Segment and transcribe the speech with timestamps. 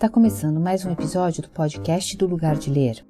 [0.00, 3.04] Está começando mais um episódio do podcast do Lugar de Ler,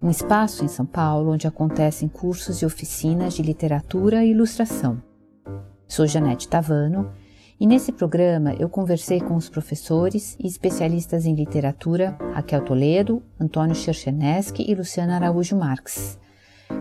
[0.00, 5.02] um espaço em São Paulo onde acontecem cursos e oficinas de literatura e ilustração.
[5.88, 7.10] Sou Janete Tavano
[7.58, 13.74] e nesse programa eu conversei com os professores e especialistas em literatura Raquel Toledo, Antônio
[13.74, 16.20] Cherchenesky e Luciana Araújo Marques.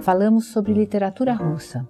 [0.02, 1.89] Falamos sobre literatura russa,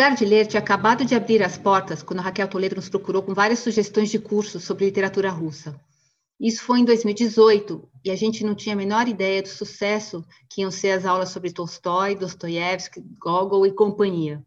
[0.00, 3.34] Lugar de Ler tinha acabado de abrir as portas quando Raquel Toledo nos procurou com
[3.34, 5.78] várias sugestões de cursos sobre literatura russa.
[6.40, 10.62] Isso foi em 2018 e a gente não tinha a menor ideia do sucesso que
[10.62, 14.42] iam ser as aulas sobre Tolstói, Dostoiévski, Gogol e companhia.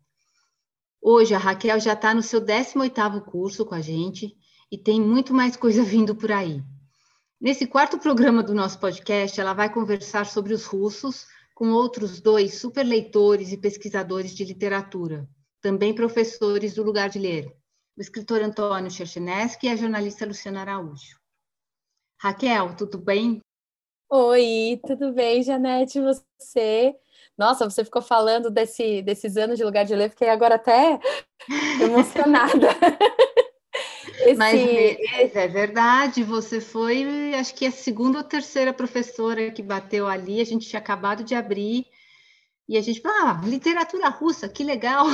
[0.99, 4.35] Hoje a Raquel já está no seu 18º curso com a gente
[4.71, 6.63] e tem muito mais coisa vindo por aí.
[7.39, 12.55] Nesse quarto programa do nosso podcast, ela vai conversar sobre os russos, com outros dois
[12.55, 15.29] super leitores e pesquisadores de literatura,
[15.63, 17.47] também professores do Lugar de Ler,
[17.97, 21.17] o escritor Antônio Cherchenesky e a jornalista Luciana Araújo.
[22.19, 23.39] Raquel, tudo bem?
[24.11, 26.93] Oi, tudo bem, Janete, você?
[27.37, 30.99] Nossa, você ficou falando desse, desses anos de Lugar de Ler, fiquei agora até
[31.81, 32.67] emocionada.
[34.19, 34.35] Esse...
[34.35, 40.41] Mas é verdade, você foi, acho que a segunda ou terceira professora que bateu ali,
[40.41, 41.87] a gente tinha acabado de abrir,
[42.67, 45.05] e a gente falou, ah, literatura russa, que legal!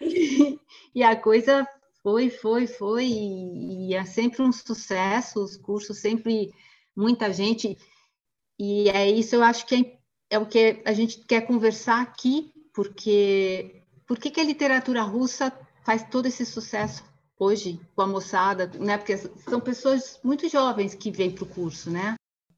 [0.94, 1.66] e a coisa
[2.02, 6.52] foi, foi, foi, e, é sempre um sucesso, os cursos sempre,
[6.96, 7.76] muita gente,
[8.58, 12.52] e é isso, eu acho que é, é o que a gente quer conversar aqui,
[12.72, 15.52] porque por que, que a literatura russa
[15.84, 17.04] faz todo esse sucesso
[17.38, 18.98] hoje com a moçada, né?
[18.98, 22.14] Porque são pessoas muito jovens que vêm para o curso, né?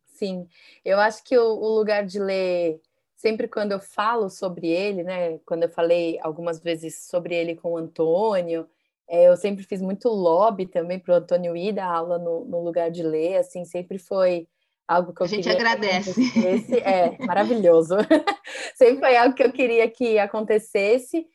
[0.06, 0.48] Sim,
[0.84, 2.80] eu acho que o, o, lugar de ler,
[3.20, 5.38] sempre quando eu falo sobre ele, né?
[5.44, 8.66] Quando eu falei algumas vezes sobre ele com o Antônio,
[9.06, 12.64] é, eu sempre fiz muito lobby também para o Antônio ir dar aula no, no,
[12.64, 14.48] lugar de ler, assim, sempre foi
[14.88, 16.14] algo que eu A gente agradece.
[16.82, 17.96] É, maravilhoso.
[18.74, 21.26] sempre foi algo que eu queria que acontecesse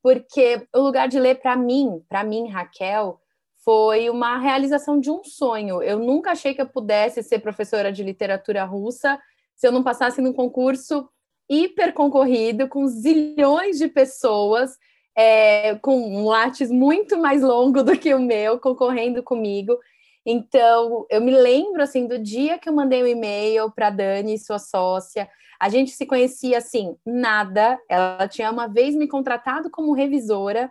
[0.00, 3.18] porque o lugar de ler para mim, para mim, Raquel,
[3.64, 5.82] foi uma realização de um sonho.
[5.82, 9.18] Eu nunca achei que eu pudesse ser professora de literatura russa
[9.56, 11.08] se eu não passasse num concurso
[11.48, 14.76] hiper concorrido, com zilhões de pessoas,
[15.16, 19.78] é, com um látis muito mais longo do que o meu, concorrendo comigo.
[20.26, 24.58] Então, eu me lembro assim do dia que eu mandei um e-mail para Dani, sua
[24.58, 25.28] sócia,
[25.60, 27.78] a gente se conhecia assim, nada.
[27.88, 30.70] Ela tinha uma vez me contratado como revisora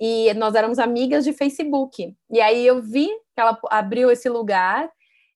[0.00, 2.12] e nós éramos amigas de Facebook.
[2.30, 4.90] E aí eu vi que ela abriu esse lugar.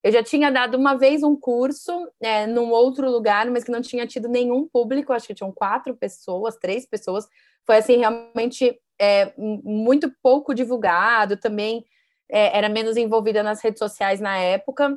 [0.06, 3.82] Eu já tinha dado uma vez um curso é, num outro lugar, mas que não
[3.82, 5.12] tinha tido nenhum público.
[5.12, 7.26] Acho que tinham quatro pessoas, três pessoas.
[7.66, 11.36] Foi assim realmente é, muito pouco divulgado.
[11.36, 11.84] Também
[12.30, 14.96] é, era menos envolvida nas redes sociais na época.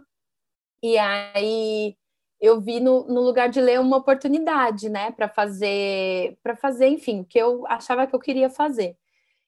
[0.83, 1.97] E aí
[2.39, 7.21] eu vi no, no lugar de ler uma oportunidade, né, para fazer, para fazer, enfim,
[7.21, 8.95] o que eu achava que eu queria fazer.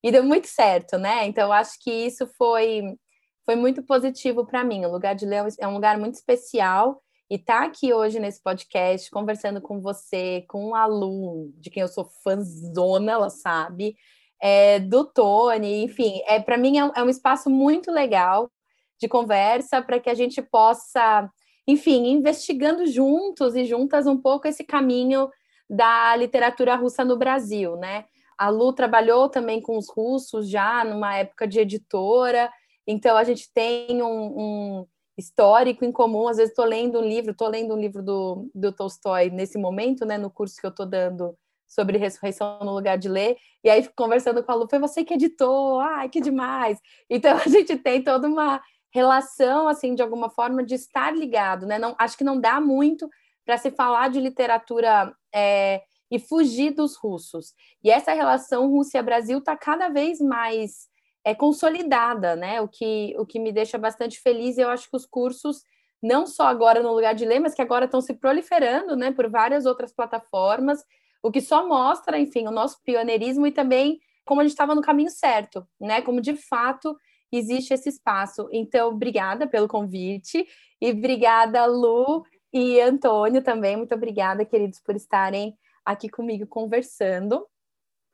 [0.04, 1.28] E deu muito certo, né?
[1.28, 2.98] Então acho que isso foi
[3.46, 4.86] foi muito positivo para mim.
[4.86, 9.10] O lugar de ler é um lugar muito especial e tá aqui hoje nesse podcast
[9.10, 13.96] conversando com você, com um aluno de quem eu sou fãzona, ela sabe,
[14.42, 18.52] é, do Tony, enfim, é para mim é, é um espaço muito legal
[19.00, 21.30] de conversa para que a gente possa
[21.68, 25.30] enfim, investigando juntos e juntas um pouco esse caminho
[25.70, 28.06] da literatura russa no Brasil, né?
[28.38, 32.52] A Lu trabalhou também com os russos já numa época de editora,
[32.88, 34.88] então a gente tem um, um
[35.18, 36.28] histórico em comum.
[36.28, 40.06] Às vezes estou lendo um livro, estou lendo um livro do, do Tolstói nesse momento,
[40.06, 41.38] né, no curso que eu estou dando
[41.68, 45.14] sobre ressurreição no lugar de ler, e aí conversando com a Lu, foi você que
[45.14, 46.78] editou, ai, que demais.
[47.10, 48.62] Então a gente tem toda uma
[48.94, 51.80] relação, assim, de alguma forma, de estar ligado, né?
[51.80, 53.10] Não, acho que não dá muito
[53.46, 57.54] para se falar de literatura é, e fugir dos russos.
[57.82, 60.91] E essa relação Rússia-Brasil está cada vez mais
[61.24, 62.62] é, consolidada, né?
[62.62, 64.58] O que, o que me deixa bastante feliz.
[64.58, 65.64] Eu acho que os cursos,
[66.02, 69.12] não só agora no lugar de ler, mas que agora estão se proliferando, né?
[69.12, 70.84] Por várias outras plataformas,
[71.24, 74.82] o que só mostra, enfim, o nosso pioneirismo e também como a gente estava no
[74.82, 76.02] caminho certo, né?
[76.02, 76.96] Como de fato
[77.32, 78.48] existe esse espaço.
[78.52, 80.48] Então, obrigada pelo convite
[80.80, 83.78] e obrigada, Lu e Antônio também.
[83.78, 87.46] Muito obrigada, queridos, por estarem aqui comigo conversando.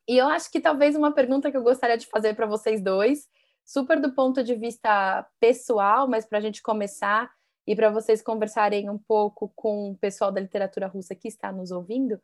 [0.07, 3.27] E eu acho que talvez uma pergunta que eu gostaria de fazer para vocês dois,
[3.65, 7.29] super do ponto de vista pessoal, mas para a gente começar
[7.67, 11.71] e para vocês conversarem um pouco com o pessoal da literatura russa que está nos
[11.71, 12.21] ouvindo,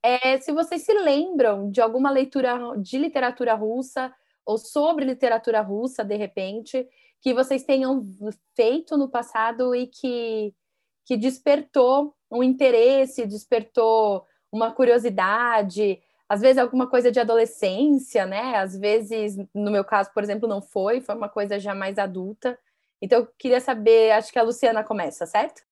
[0.00, 4.14] é se vocês se lembram de alguma leitura de literatura russa
[4.46, 6.86] ou sobre literatura russa, de repente,
[7.20, 8.02] que vocês tenham
[8.54, 10.54] feito no passado e que,
[11.06, 18.56] que despertou um interesse, despertou uma curiosidade, às vezes alguma coisa de adolescência, né?
[18.56, 22.58] Às vezes, no meu caso, por exemplo, não foi, foi uma coisa já mais adulta.
[23.00, 25.62] Então, eu queria saber, acho que a Luciana começa, certo?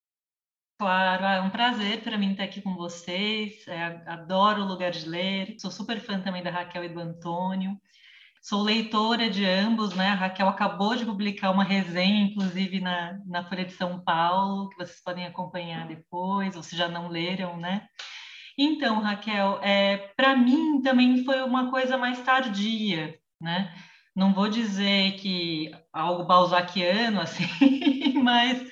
[0.79, 3.67] Claro, é um prazer para mim estar aqui com vocês.
[3.69, 5.57] É, adoro o lugar de ler.
[5.59, 7.81] Sou super fã também da Raquel e do Antônio.
[8.43, 10.09] Sou leitora de ambos, né?
[10.09, 14.77] A Raquel acabou de publicar uma resenha, inclusive na, na Folha de São Paulo, que
[14.77, 17.87] vocês podem acompanhar depois, ou se já não leram, né?
[18.59, 23.73] Então, Raquel, é, para mim também foi uma coisa mais tardia, né?
[24.15, 27.49] Não vou dizer que algo balzaquiano, assim,
[28.23, 28.63] mas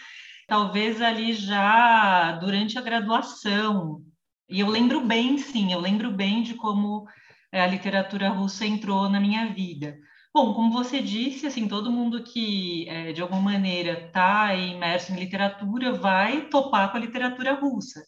[0.46, 4.02] talvez ali já durante a graduação.
[4.48, 7.06] E eu lembro bem, sim, eu lembro bem de como
[7.52, 9.96] é, a literatura russa entrou na minha vida.
[10.34, 15.16] Bom, como você disse, assim, todo mundo que é, de alguma maneira está imerso em
[15.16, 18.00] literatura vai topar com a literatura russa.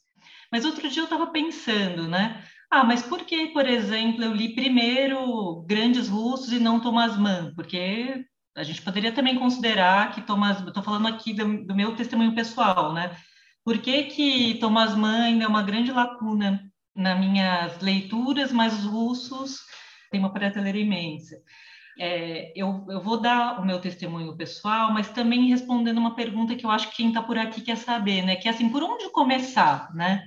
[0.53, 2.45] Mas outro dia eu estava pensando, né?
[2.71, 7.55] Ah, mas por que, por exemplo, eu li primeiro grandes russos e não Thomas Mann?
[7.55, 12.35] Porque a gente poderia também considerar que Thomas, estou falando aqui do, do, meu testemunho
[12.35, 13.17] pessoal, né?
[13.65, 16.63] Por que, que Thomas Mann ainda é uma grande lacuna
[16.95, 19.61] nas minhas leituras, mas os russos
[20.11, 21.37] têm uma prateleira imensa.
[21.99, 26.65] É, eu, eu, vou dar o meu testemunho pessoal, mas também respondendo uma pergunta que
[26.65, 28.37] eu acho que quem está por aqui quer saber, né?
[28.37, 30.23] Que é assim, por onde começar, né?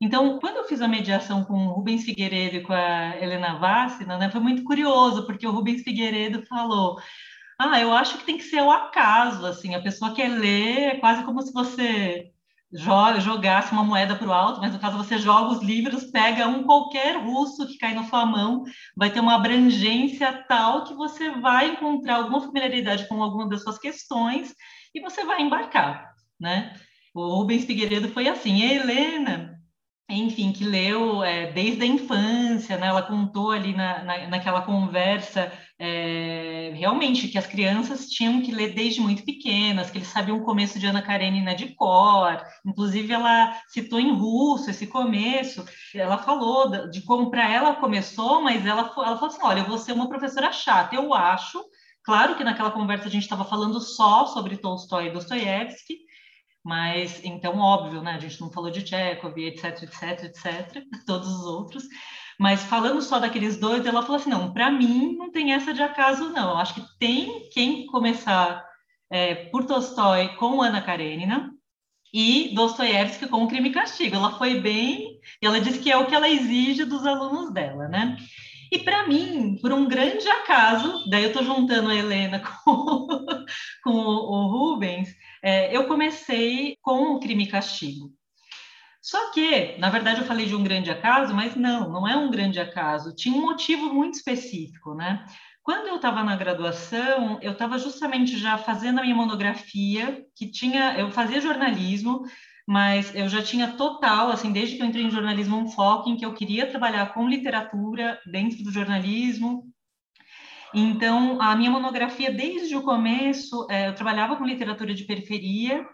[0.00, 4.16] Então, quando eu fiz a mediação com o Rubens Figueiredo e com a Helena Vassina,
[4.16, 7.00] né, foi muito curioso, porque o Rubens Figueiredo falou:
[7.58, 11.00] Ah, eu acho que tem que ser o acaso, assim, a pessoa quer ler, é
[11.00, 12.32] quase como se você
[12.72, 16.46] joga, jogasse uma moeda para o alto, mas no caso você joga os livros, pega
[16.46, 18.64] um qualquer russo que cai na sua mão,
[18.96, 23.78] vai ter uma abrangência tal que você vai encontrar alguma familiaridade com alguma das suas
[23.78, 24.54] questões
[24.94, 26.74] e você vai embarcar, né?
[27.14, 28.58] O Rubens Figueiredo foi assim.
[28.58, 29.57] E a Helena,
[30.10, 32.86] enfim, que leu é, desde a infância, né?
[32.86, 38.74] Ela contou ali na, na, naquela conversa é, realmente que as crianças tinham que ler
[38.74, 42.42] desde muito pequenas, que eles sabiam o começo de Ana Karenina de cor.
[42.64, 45.62] Inclusive, ela citou em russo esse começo.
[45.94, 49.76] Ela falou de como para ela começou, mas ela, ela falou assim: olha, eu vou
[49.76, 51.62] ser uma professora chata, eu acho.
[52.02, 55.98] Claro que naquela conversa a gente estava falando só sobre Tolstói e Dostoiévski,
[56.68, 58.12] mas, então, óbvio, né?
[58.12, 61.84] A gente não falou de Chekhov, etc, etc, etc, todos os outros.
[62.38, 65.82] Mas falando só daqueles dois, ela falou assim: não, para mim não tem essa de
[65.82, 66.50] acaso, não.
[66.50, 68.62] Eu acho que tem quem começar
[69.10, 71.50] é, por Tolstói com Ana Karenina
[72.12, 74.16] e Dostoiévski com Crime e Castigo.
[74.16, 77.88] Ela foi bem, e ela disse que é o que ela exige dos alunos dela,
[77.88, 78.18] né?
[78.70, 83.08] E para mim, por um grande acaso, daí eu estou juntando a Helena com,
[83.82, 85.08] com o, Rubens,
[85.42, 88.12] é, eu comecei com o crime e castigo.
[89.00, 92.30] Só que, na verdade, eu falei de um grande acaso, mas não, não é um
[92.30, 93.14] grande acaso.
[93.14, 95.24] Tinha um motivo muito específico, né?
[95.62, 100.98] Quando eu estava na graduação, eu estava justamente já fazendo a minha monografia, que tinha,
[100.98, 102.22] eu fazia jornalismo,
[102.66, 106.16] mas eu já tinha total, assim, desde que eu entrei em jornalismo, um foco em
[106.16, 109.64] que eu queria trabalhar com literatura dentro do jornalismo.
[110.74, 115.86] Então, a minha monografia, desde o começo, é, eu trabalhava com literatura de periferia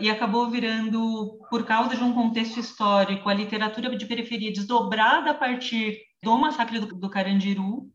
[0.00, 5.34] e acabou virando, por causa de um contexto histórico, a literatura de periferia desdobrada a
[5.34, 7.90] partir do massacre do, Carandiru,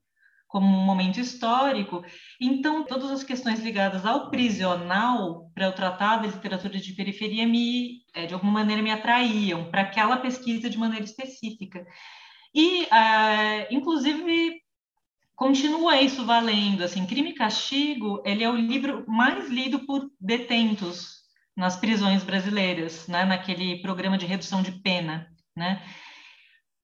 [0.47, 2.03] como um momento histórico.
[2.39, 8.01] Então, todas as questões ligadas ao prisional, para eu tratar da literatura de periferia, me,
[8.13, 11.85] é, de alguma maneira me atraíam para aquela pesquisa de maneira específica.
[12.53, 14.59] E, uh, inclusive,
[15.39, 16.83] continua isso valendo.
[16.83, 21.19] Assim, Crime e Castigo, ele é o livro mais lido por detentos
[21.55, 25.81] nas prisões brasileiras, né, naquele programa de redução de pena, né?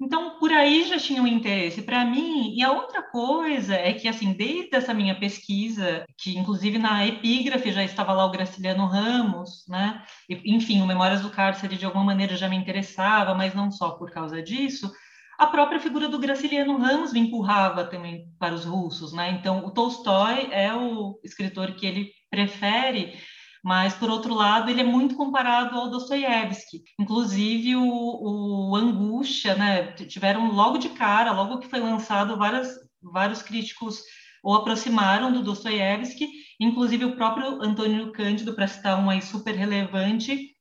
[0.01, 2.53] Então, por aí já tinha um interesse para mim.
[2.53, 7.71] E a outra coisa é que, assim, desde essa minha pesquisa, que inclusive na epígrafe
[7.71, 10.03] já estava lá o Graciliano Ramos, né?
[10.29, 14.11] enfim, o Memórias do Cárcere de alguma maneira já me interessava, mas não só por
[14.11, 14.91] causa disso.
[15.37, 19.31] A própria figura do Graciliano Ramos empurrava também para os russos, né?
[19.31, 23.17] Então, o Tolstói é o escritor que ele prefere
[23.65, 26.83] mas por outro lado ele é muito comparado ao Dostoiévski.
[26.99, 32.69] Inclusive o, o Angústia, né, tiveram logo de cara, logo que foi lançado, várias,
[33.01, 34.03] vários críticos
[34.43, 40.55] o aproximaram do Dostoiévski, inclusive o próprio Antônio Cândido, para citar um aí super relevante,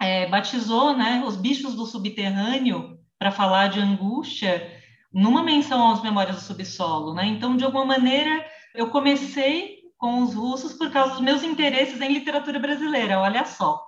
[0.00, 4.70] é, batizou né, os bichos do subterrâneo para falar de angústia
[5.10, 7.14] numa menção aos Memórias do Subsolo.
[7.14, 7.24] Né?
[7.24, 12.12] Então, de alguma maneira, Eu comecei com os russos por causa dos meus interesses em
[12.12, 13.80] literatura brasileira, olha só.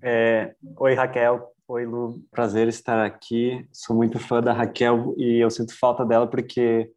[0.00, 1.52] É, oi, Raquel.
[1.66, 2.22] Oi, Lu.
[2.30, 3.66] Prazer estar aqui.
[3.72, 6.90] Sou muito fã da Raquel e eu sinto falta dela porque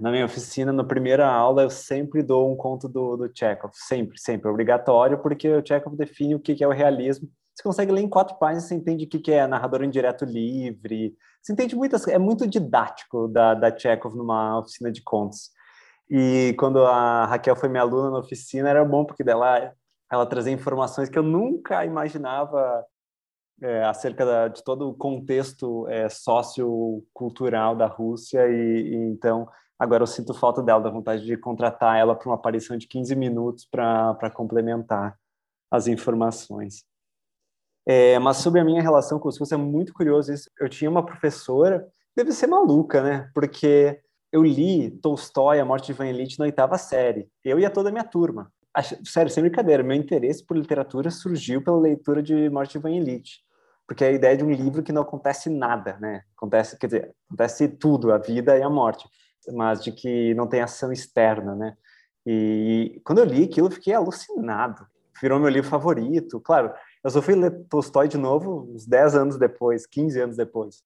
[0.00, 3.72] na minha oficina, na primeira aula, eu sempre dou um conto do, do Chekhov.
[3.74, 4.48] Sempre, sempre.
[4.48, 7.28] É obrigatório, porque o Chekhov define o que é o realismo.
[7.54, 11.16] Você consegue ler em quatro páginas, você entende o que é narrador indireto livre.
[11.42, 12.06] Você entende muitas...
[12.08, 15.50] É muito didático da, da Chekhov numa oficina de contos.
[16.08, 19.72] E quando a Raquel foi minha aluna na oficina, era bom, porque dela
[20.10, 22.84] ela trazia informações que eu nunca imaginava
[23.62, 30.02] é, acerca da, de todo o contexto é, sociocultural da Rússia e, e, então agora
[30.02, 33.64] eu sinto falta dela, da vontade de contratar ela para uma aparição de 15 minutos
[33.70, 35.16] para complementar
[35.70, 36.84] as informações.
[37.92, 40.48] É, mas sobre a minha relação com os russos é muito curioso isso.
[40.60, 41.84] Eu tinha uma professora,
[42.16, 43.28] deve ser maluca, né?
[43.34, 43.98] Porque
[44.30, 47.28] eu li Tolstói, A Morte de Ivan Ilitch na oitava série.
[47.44, 48.52] Eu e toda a minha turma.
[49.04, 53.38] Sério, sem brincadeira, meu interesse por literatura surgiu pela leitura de Morte de Ivan Ilitch.
[53.88, 56.22] Porque é a ideia de um livro que não acontece nada, né?
[56.36, 59.08] Acontece, quer dizer, acontece tudo, a vida e a morte,
[59.52, 61.76] mas de que não tem ação externa, né?
[62.24, 64.86] E quando eu li aquilo, eu fiquei alucinado.
[65.20, 66.40] Virou meu livro favorito.
[66.40, 70.82] Claro, eu só fui ler Tolstói de novo uns 10 anos depois, 15 anos depois.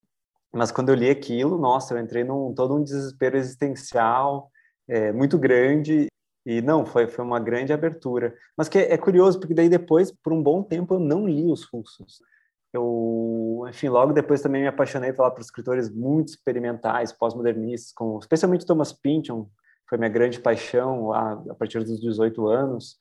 [0.52, 4.50] Mas quando eu li aquilo, nossa, eu entrei num todo um desespero existencial
[4.87, 6.06] é, muito grande
[6.47, 8.35] e não, foi, foi uma grande abertura.
[8.56, 11.50] Mas que é, é, curioso, porque daí depois, por um bom tempo, eu não li
[11.50, 12.21] os russos.
[12.73, 18.92] Eu, enfim, logo depois também me apaixonei lá por escritores muito experimentais, pós-modernistas, especialmente Thomas
[18.92, 19.49] Pynchon,
[19.88, 22.99] foi minha grande paixão lá a partir dos 18 anos.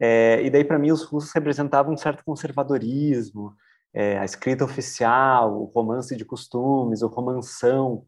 [0.00, 3.54] É, e daí, para mim, os russos representavam um certo conservadorismo,
[3.92, 8.04] é, a escrita oficial, o romance de costumes, o romanção.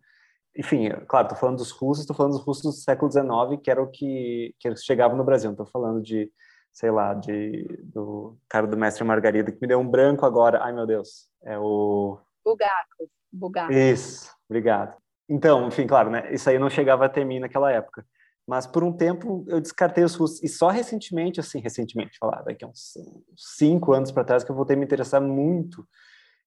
[0.57, 3.81] Enfim, claro, estou falando dos russos, estou falando dos russos do século XIX, que era
[3.81, 5.51] o que, que eles chegavam no Brasil.
[5.51, 6.31] Estou falando de,
[6.73, 10.63] sei lá, de, do cara do Mestre Margarida, que me deu um branco agora.
[10.63, 11.29] Ai, meu Deus.
[11.45, 12.19] É o...
[12.45, 13.09] Bulgakov.
[13.33, 13.77] Bulgakov.
[13.77, 14.97] Isso, obrigado.
[15.29, 16.33] Então, enfim, claro, né?
[16.33, 18.05] Isso aí não chegava até mim naquela época.
[18.47, 20.43] Mas por um tempo eu descartei os russos.
[20.43, 22.95] E só recentemente, assim, recentemente, falar, daqui a uns
[23.37, 25.87] cinco anos para trás, que eu voltei a me interessar muito,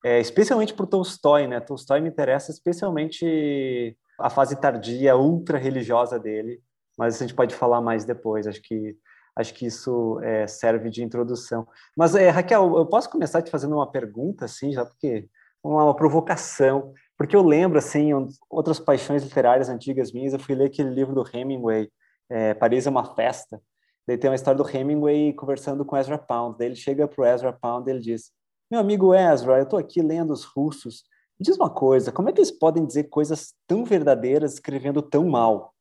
[0.03, 1.59] é, especialmente por Tolstói, né?
[1.59, 6.61] Tolstói me interessa especialmente a fase tardia, ultra religiosa dele.
[6.97, 8.47] Mas a gente pode falar mais depois.
[8.47, 8.97] Acho que
[9.35, 11.65] acho que isso é, serve de introdução.
[11.95, 15.29] Mas é, Raquel, eu posso começar te fazendo uma pergunta, assim, já porque
[15.63, 16.93] uma, provocação.
[17.17, 18.11] Porque eu lembro, assim,
[18.49, 21.89] outras paixões literárias antigas minhas, eu fui ler aquele livro do Hemingway,
[22.29, 23.61] é, Paris é uma Festa.
[24.07, 26.57] Daí tem uma história do Hemingway conversando com Ezra Pound.
[26.57, 28.31] Daí ele chega para o Ezra Pound e ele diz,
[28.71, 31.03] meu amigo Ezra, eu estou aqui lendo os russos.
[31.39, 35.27] Me diz uma coisa, como é que eles podem dizer coisas tão verdadeiras escrevendo tão
[35.27, 35.73] mal?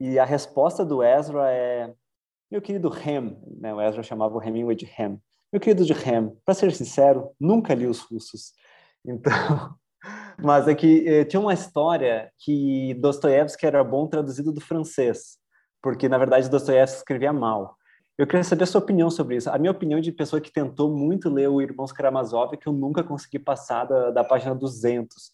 [0.00, 1.92] E a resposta do Ezra é,
[2.50, 5.18] meu querido Hem, né, o Ezra chamava o Hemingway de Hem.
[5.52, 8.52] Meu querido de Hem, para ser sincero, nunca li os russos.
[9.04, 9.32] Então,
[10.42, 15.38] mas é que eh, tinha uma história que Dostoiévski era bom traduzido do francês,
[15.82, 17.76] porque na verdade Dostoiévski escrevia mal.
[18.18, 19.50] Eu queria saber a sua opinião sobre isso.
[19.50, 22.72] A minha opinião de pessoa que tentou muito ler o Irmãos Karamazov é que eu
[22.72, 25.32] nunca consegui passar da, da página 200.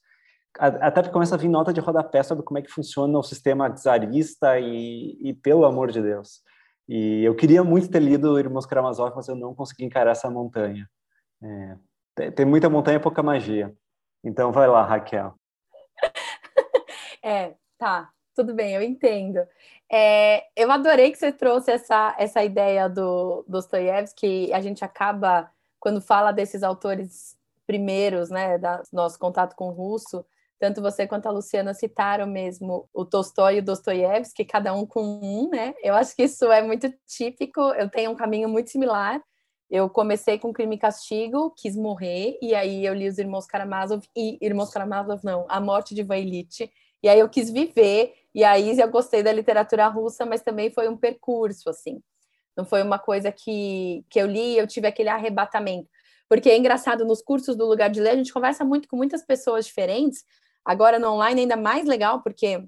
[0.58, 3.68] Até porque começa a vir nota de rodapé sobre como é que funciona o sistema
[3.70, 6.40] czarista e, e pelo amor de Deus.
[6.88, 10.88] E eu queria muito ter lido Irmãos Karamazov, mas eu não consegui encarar essa montanha.
[11.42, 11.76] É,
[12.18, 13.72] tem, tem muita montanha e pouca magia.
[14.24, 15.34] Então vai lá, Raquel.
[17.22, 19.38] é, tá, tudo bem, eu entendo.
[19.90, 25.48] É, eu adorei que você trouxe essa, essa ideia do Dostoiévski, a gente acaba,
[25.78, 30.24] quando fala desses autores primeiros, né, da nosso contato com o russo,
[30.58, 35.20] tanto você quanto a Luciana citaram mesmo o Tolstói e o Dostoiévski, cada um com
[35.22, 35.72] um, né?
[35.80, 39.22] Eu acho que isso é muito típico, eu tenho um caminho muito similar.
[39.70, 44.02] Eu comecei com Crime e Castigo, quis morrer, e aí eu li os Irmãos Karamazov,
[44.16, 46.16] e Irmãos Karamazov não, A Morte de Ivan
[47.02, 50.88] e aí eu quis viver, e aí eu gostei da literatura russa, mas também foi
[50.88, 52.02] um percurso, assim.
[52.56, 55.88] Não foi uma coisa que, que eu li e eu tive aquele arrebatamento.
[56.28, 59.24] Porque é engraçado, nos cursos do Lugar de Ler, a gente conversa muito com muitas
[59.24, 60.24] pessoas diferentes,
[60.64, 62.64] agora no online ainda mais legal, porque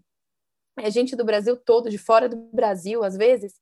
[0.79, 3.55] é gente do Brasil todo, de fora do Brasil, às vezes.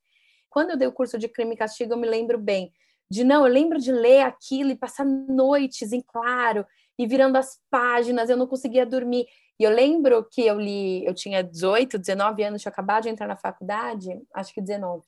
[0.51, 2.73] Quando eu dei o curso de Crime e Castigo, eu me lembro bem
[3.11, 6.67] de não, eu lembro de ler aquilo e passar noites em claro
[6.99, 9.27] e virando as páginas, eu não conseguia dormir.
[9.59, 13.27] E eu lembro que eu li, eu tinha 18, 19 anos, tinha acabado de entrar
[13.27, 15.03] na faculdade, acho que 19.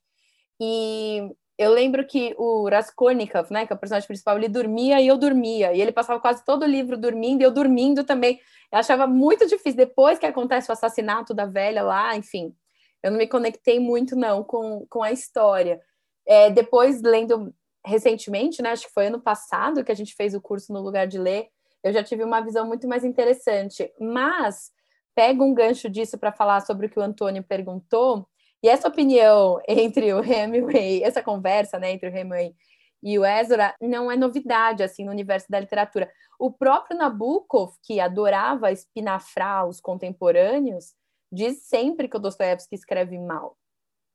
[0.61, 5.07] E eu lembro que o Raskolnikov, né, que é o personagem principal, ele dormia e
[5.07, 5.73] eu dormia.
[5.75, 8.40] E ele passava quase todo o livro dormindo e eu dormindo também.
[8.73, 9.76] Eu achava muito difícil.
[9.76, 12.54] Depois que acontece o assassinato da velha lá, enfim,
[13.02, 15.80] Eu não me conectei muito, não, com, com a história.
[16.26, 20.40] É, depois, lendo recentemente, né, acho que foi ano passado que a gente fez o
[20.40, 21.49] curso no lugar de ler,
[21.82, 23.90] eu já tive uma visão muito mais interessante.
[23.99, 24.70] Mas
[25.14, 28.28] pego um gancho disso para falar sobre o que o Antônio perguntou,
[28.62, 32.54] e essa opinião entre o Hemingway, essa conversa né, entre o Hemingway
[33.02, 36.10] e o Ezra não é novidade assim no universo da literatura.
[36.38, 40.94] O próprio Nabokov, que adorava espinafrar os contemporâneos,
[41.32, 43.56] diz sempre que o Dostoiévski escreve mal.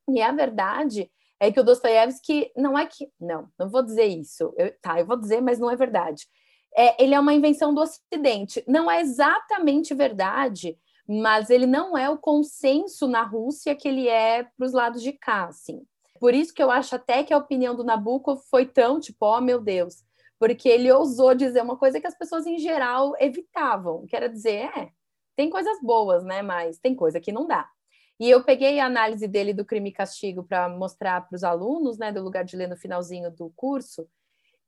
[0.08, 4.54] E a verdade é que o Dostoiévski não é que não, não vou dizer isso.
[4.58, 6.28] Eu, tá, eu vou dizer, mas não é verdade.
[6.76, 8.64] É, ele é uma invenção do Ocidente.
[8.68, 10.78] Não é exatamente verdade,
[11.08, 15.14] mas ele não é o consenso na Rússia que ele é para os lados de
[15.14, 15.86] cá, assim.
[16.20, 19.42] Por isso que eu acho até que a opinião do Nabucco foi tão tipo, oh
[19.42, 20.04] meu Deus,
[20.40, 24.70] porque ele ousou dizer uma coisa que as pessoas em geral evitavam, que era dizer,
[24.76, 24.90] é,
[25.36, 27.70] tem coisas boas, né, mas tem coisa que não dá.
[28.20, 31.98] E eu peguei a análise dele do crime e castigo para mostrar para os alunos,
[31.98, 34.08] né, do lugar de ler no finalzinho do curso,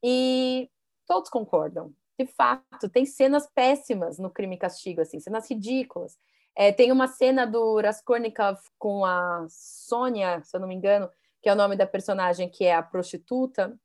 [0.04, 0.70] e
[1.06, 1.94] todos concordam.
[2.20, 6.18] De fato, tem cenas péssimas no crime e castigo, assim, cenas ridículas.
[6.56, 11.10] É, tem uma cena do Raskolnikov com a Sônia, se eu não me engano,
[11.42, 13.80] que é o nome da personagem que é a prostituta,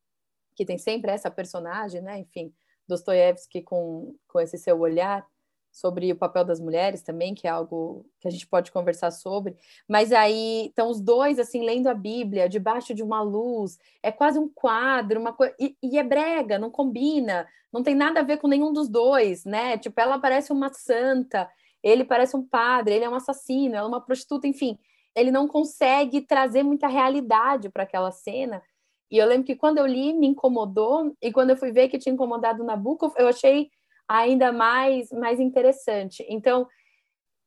[0.57, 2.19] que tem sempre essa personagem, né?
[2.19, 2.53] Enfim,
[2.89, 5.27] Dostoiévski com, com esse seu olhar
[5.73, 9.57] sobre o papel das mulheres também, que é algo que a gente pode conversar sobre.
[9.89, 14.39] Mas aí estão os dois assim lendo a Bíblia debaixo de uma luz, é quase
[14.39, 18.47] um quadro, uma e, e, é brega, não combina, não tem nada a ver com
[18.47, 19.79] nenhum dos dois, né?
[19.79, 21.51] Tipo, ela parece uma santa,
[21.83, 24.79] ele parece um padre, ele é um assassino, ela é uma prostituta, enfim
[25.15, 28.63] ele não consegue trazer muita realidade para aquela cena.
[29.11, 31.99] E eu lembro que quando eu li, me incomodou, e quando eu fui ver que
[31.99, 33.71] tinha incomodado Nabucco, eu achei
[34.09, 36.25] ainda mais, mais interessante.
[36.29, 36.69] Então,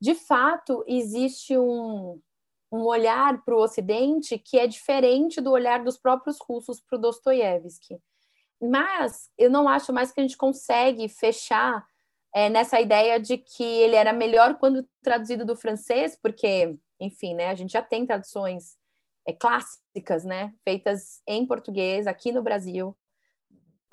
[0.02, 2.20] de fato, existe um,
[2.72, 7.02] um olhar para o Ocidente que é diferente do olhar dos próprios russos para o
[7.02, 8.00] Dostoiévski.
[8.62, 11.86] Mas eu não acho mais que a gente consegue fechar
[12.34, 17.48] é, nessa ideia de que ele era melhor quando traduzido do francês, porque enfim, né?
[17.50, 18.78] A gente já tem traduções
[19.28, 20.54] é, clássicas, né?
[20.64, 22.96] Feitas em português aqui no Brasil.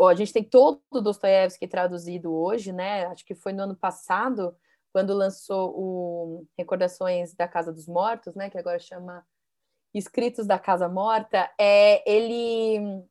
[0.00, 3.06] A gente tem todo o Dostoiévski traduzido hoje, né?
[3.06, 4.56] Acho que foi no ano passado,
[4.92, 8.50] quando lançou o Recordações da Casa dos Mortos, né?
[8.50, 9.24] Que agora chama
[9.94, 11.50] Escritos da Casa Morta.
[11.58, 13.04] É, ele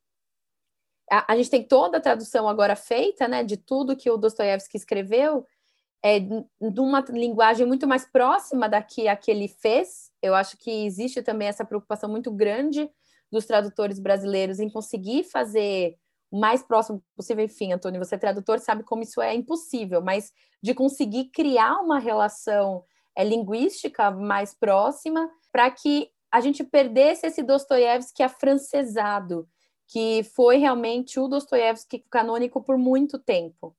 [1.11, 4.77] a, a, gente tem toda a tradução agora feita, né, de tudo que o Dostoiévski
[4.77, 5.45] escreveu,
[6.01, 10.09] é, de uma linguagem muito mais próxima da que a que ele fez.
[10.21, 12.89] Eu acho que existe também essa preocupação muito grande
[13.31, 15.97] dos tradutores brasileiros em conseguir fazer
[16.31, 17.43] mais próximo possível.
[17.43, 21.99] Enfim, Antônio, você é tradutor, sabe como isso é impossível, mas de conseguir criar uma
[21.99, 22.83] relação
[23.15, 29.47] é, linguística mais próxima para que a gente perdesse esse Dostoiévski afrancesado,
[29.87, 33.75] que foi realmente o Dostoiévski canônico por muito tempo.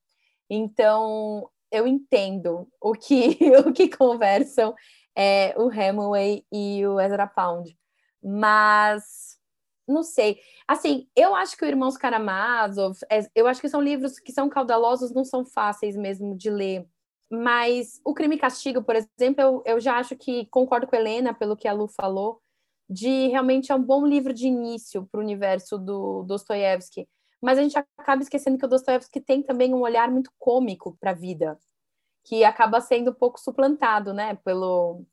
[0.50, 4.74] Então, eu entendo o que, o que conversam
[5.16, 7.74] é, o Hemingway e o Ezra Pound,
[8.22, 9.38] mas
[9.86, 10.38] não sei.
[10.66, 14.48] Assim, eu acho que o Irmãos Karamazov, é, eu acho que são livros que são
[14.48, 16.86] caudalosos, não são fáceis mesmo de ler.
[17.30, 20.98] Mas o Crime e Castigo, por exemplo, eu, eu já acho que concordo com a
[20.98, 22.40] Helena pelo que a Lu falou,
[22.88, 27.08] de realmente é um bom livro de início para o universo do Dostoiévski
[27.42, 31.10] mas a gente acaba esquecendo que o Dostoiévski tem também um olhar muito cômico para
[31.10, 31.58] a vida,
[32.24, 35.04] que acaba sendo um pouco suplantado, né, pelo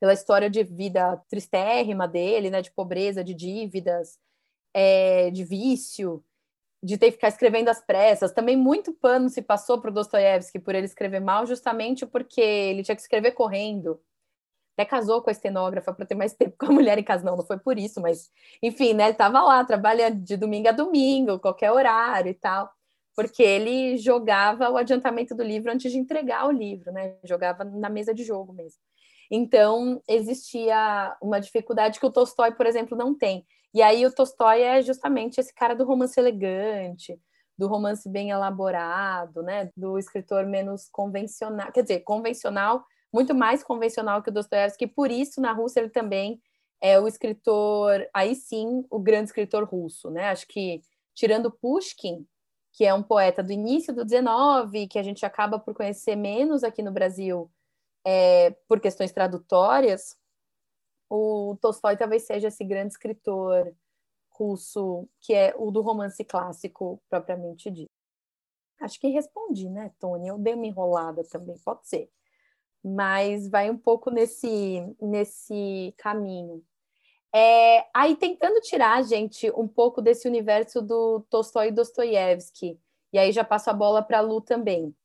[0.00, 4.18] pela história de vida tristérrima dele, né, de pobreza, de dívidas,
[4.74, 6.24] é, de vício,
[6.82, 8.32] de ter que ficar escrevendo às pressas.
[8.32, 12.82] Também muito pano se passou para o Dostoiévski por ele escrever mal, justamente porque ele
[12.82, 14.00] tinha que escrever correndo
[14.78, 17.24] até casou com a estenógrafa para ter mais tempo com a mulher em casa.
[17.24, 18.30] Não, não foi por isso, mas
[18.62, 19.04] enfim, né?
[19.04, 22.70] Ele estava lá, trabalhando de domingo a domingo, qualquer horário e tal,
[23.16, 27.16] porque ele jogava o adiantamento do livro antes de entregar o livro, né?
[27.24, 28.80] Jogava na mesa de jogo mesmo.
[29.30, 33.46] Então, existia uma dificuldade que o Tolstói, por exemplo, não tem.
[33.74, 37.20] E aí o Tolstói é justamente esse cara do romance elegante,
[37.56, 39.70] do romance bem elaborado, né?
[39.76, 45.40] Do escritor menos convencional, quer dizer, convencional muito mais convencional que o Dostoiévski, por isso
[45.40, 46.40] na Rússia ele também
[46.80, 50.28] é o escritor, aí sim, o grande escritor russo, né?
[50.28, 50.82] Acho que
[51.14, 52.24] tirando Pushkin,
[52.72, 56.62] que é um poeta do início do 19, que a gente acaba por conhecer menos
[56.62, 57.50] aqui no Brasil
[58.10, 60.16] é, por questões tradutórias,
[61.10, 63.70] o Tolstói talvez seja esse grande escritor
[64.30, 67.92] russo, que é o do romance clássico propriamente dito.
[68.80, 70.26] Acho que respondi, né, Tony?
[70.26, 72.10] Eu dei uma enrolada também, pode ser.
[72.82, 76.64] mas vai um pouco nesse, nesse caminho.
[77.34, 82.80] É, aí tentando tirar, gente, um pouco desse universo do Tolstói e Dostoiévski,
[83.12, 84.96] e aí já passo a bola para a Lu também.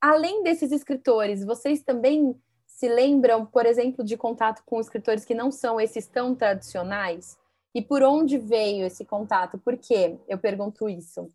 [0.00, 2.34] Além desses escritores, vocês também
[2.66, 7.36] se lembram, por exemplo, de contato com escritores que não são esses tão tradicionais?
[7.74, 9.58] E por onde veio esse contato?
[9.58, 11.28] Por que eu pergunto isso?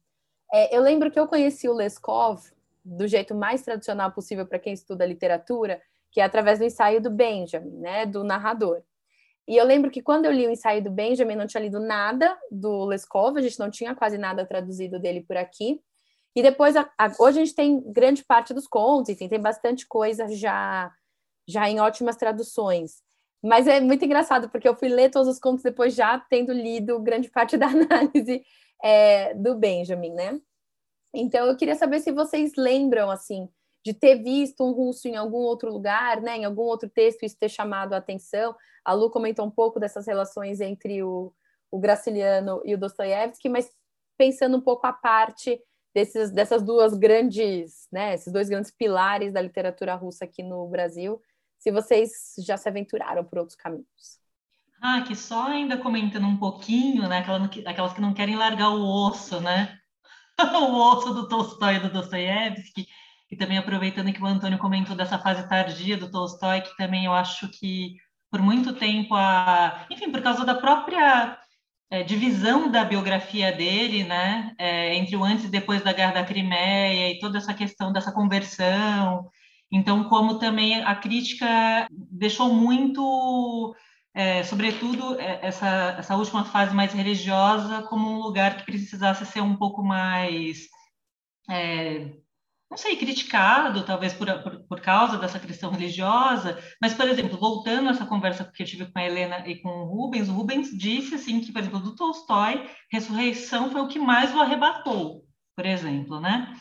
[0.54, 2.42] É, eu lembro que eu conheci o Leskov
[2.84, 7.10] do jeito mais tradicional possível para quem estuda literatura, que é através do ensaio do
[7.10, 8.82] Benjamin, né, do narrador.
[9.48, 12.38] E eu lembro que quando eu li o ensaio do Benjamin, não tinha lido nada
[12.50, 15.82] do Leskov, a gente não tinha quase nada traduzido dele por aqui.
[16.36, 19.88] E depois, a, a, hoje a gente tem grande parte dos contos, enfim, tem bastante
[19.88, 20.92] coisa já,
[21.48, 23.04] já em ótimas traduções.
[23.44, 27.00] Mas é muito engraçado, porque eu fui ler todos os contos depois já tendo lido
[27.00, 28.44] grande parte da análise
[28.84, 30.40] é, do Benjamin, né?
[31.14, 33.48] Então, eu queria saber se vocês lembram, assim,
[33.86, 37.38] de ter visto um russo em algum outro lugar, né, em algum outro texto, isso
[37.38, 38.56] ter chamado a atenção.
[38.84, 41.34] A Lu comentou um pouco dessas relações entre o,
[41.70, 43.70] o Graciliano e o Dostoiévski, mas
[44.18, 45.62] pensando um pouco à parte
[45.94, 51.22] desses, dessas duas grandes, né, esses dois grandes pilares da literatura russa aqui no Brasil,
[51.60, 54.20] se vocês já se aventuraram por outros caminhos.
[54.82, 57.24] Ah, que só ainda comentando um pouquinho, né,
[57.66, 59.78] aquelas que não querem largar o osso, né,
[60.40, 62.88] o osso do Tolstói e do Dostoiévski,
[63.32, 67.14] e também aproveitando que o Antônio comentou dessa fase tardia do Tolstói, que também eu
[67.14, 67.96] acho que
[68.30, 71.38] por muito tempo a, enfim, por causa da própria
[71.94, 76.26] é, divisão da biografia dele, né, é, entre o antes e depois da Guerra da
[76.26, 79.30] Crimeia e toda essa questão dessa conversão.
[79.72, 83.76] Então, como também a crítica deixou muito
[84.12, 89.42] é, sobretudo é, essa, essa última fase mais religiosa como um lugar que precisasse ser
[89.42, 90.68] um pouco mais,
[91.48, 92.12] é,
[92.74, 97.88] não sei, criticado, talvez por, por, por, causa dessa questão religiosa, mas, por exemplo, voltando
[97.88, 100.76] a essa conversa que eu tive com a Helena e com o Rubens, o Rubens
[100.76, 105.24] disse, assim, que, por exemplo, do Tolstói, ressurreição foi o que mais o arrebatou,
[105.56, 106.52] por exemplo, né?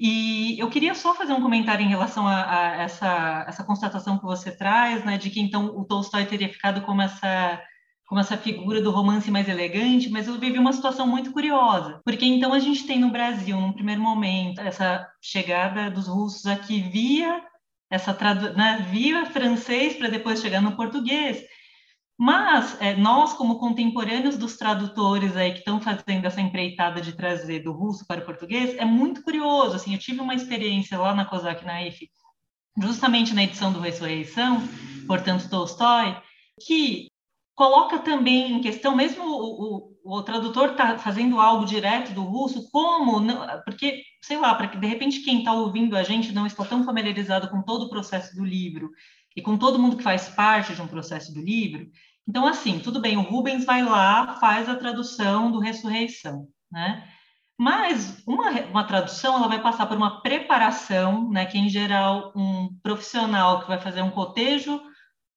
[0.00, 4.24] E eu queria só fazer um comentário em relação a, a, essa, essa constatação que
[4.24, 7.62] você traz, né, de que então o Tolstói teria ficado como essa
[8.08, 12.24] como essa figura do romance mais elegante, mas eu vivi uma situação muito curiosa, porque
[12.24, 17.44] então a gente tem no Brasil, num primeiro momento, essa chegada dos russos aqui via
[17.90, 18.16] essa
[18.56, 21.42] né, via francês para depois chegar no português.
[22.18, 27.60] Mas é, nós, como contemporâneos dos tradutores aí que estão fazendo essa empreitada de trazer
[27.60, 29.76] do russo para o português, é muito curioso.
[29.76, 32.10] Assim, eu tive uma experiência lá na Kozak Naif,
[32.82, 34.60] justamente na edição do Ressurreição,
[35.06, 36.20] portanto Tolstói,
[36.66, 37.07] que
[37.58, 42.70] coloca também em questão, mesmo o, o, o tradutor está fazendo algo direto do russo,
[42.70, 46.46] como, não, porque, sei lá, para que de repente quem está ouvindo a gente não
[46.46, 48.92] está tão familiarizado com todo o processo do livro
[49.36, 51.84] e com todo mundo que faz parte de um processo do livro,
[52.28, 57.02] então, assim, tudo bem, o Rubens vai lá, faz a tradução do Ressurreição, né?
[57.58, 61.44] Mas uma, uma tradução, ela vai passar por uma preparação, né?
[61.46, 64.80] Que, em geral, um profissional que vai fazer um cotejo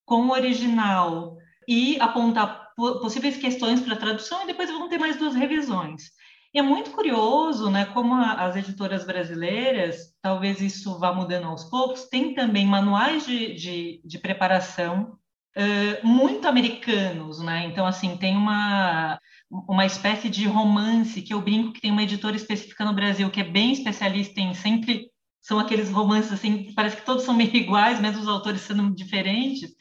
[0.05, 5.35] com o original e apontar possíveis questões para tradução, e depois vão ter mais duas
[5.35, 6.11] revisões.
[6.53, 12.09] E é muito curioso, né, como as editoras brasileiras, talvez isso vá mudando aos poucos,
[12.09, 15.17] tem também manuais de, de, de preparação
[15.55, 17.65] uh, muito americanos, né?
[17.65, 19.17] Então, assim, tem uma,
[19.49, 23.39] uma espécie de romance que eu brinco que tem uma editora específica no Brasil que
[23.39, 25.09] é bem especialista em sempre
[25.41, 29.71] são aqueles romances assim, parece que todos são meio iguais, mesmo os autores sendo diferentes.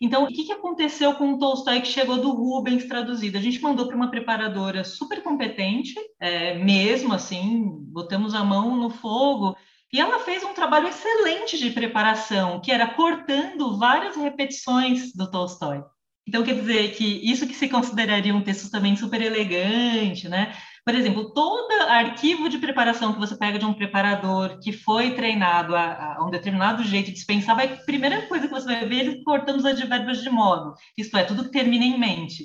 [0.00, 3.36] Então, o que, que aconteceu com o Tolstói que chegou do Rubens traduzido?
[3.36, 8.90] A gente mandou para uma preparadora super competente, é, mesmo assim, botamos a mão no
[8.90, 9.56] fogo
[9.92, 15.82] e ela fez um trabalho excelente de preparação, que era cortando várias repetições do Tolstói.
[16.28, 20.54] Então, quer dizer que isso que se consideraria um texto também super elegante, né?
[20.88, 25.76] Por exemplo, todo arquivo de preparação que você pega de um preparador que foi treinado
[25.76, 29.00] a, a um determinado jeito de dispensar, vai, a primeira coisa que você vai ver,
[29.00, 30.72] ele cortando os advérbios de modo.
[30.96, 32.44] Isto é, tudo que termina em mente.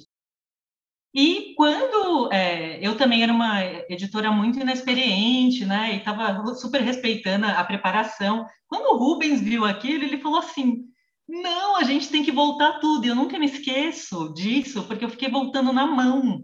[1.16, 7.46] E quando é, eu também era uma editora muito inexperiente, né, e estava super respeitando
[7.46, 10.84] a preparação, quando o Rubens viu aquilo, ele falou assim:
[11.30, 13.06] não, a gente tem que voltar tudo.
[13.06, 16.44] Eu nunca me esqueço disso, porque eu fiquei voltando na mão,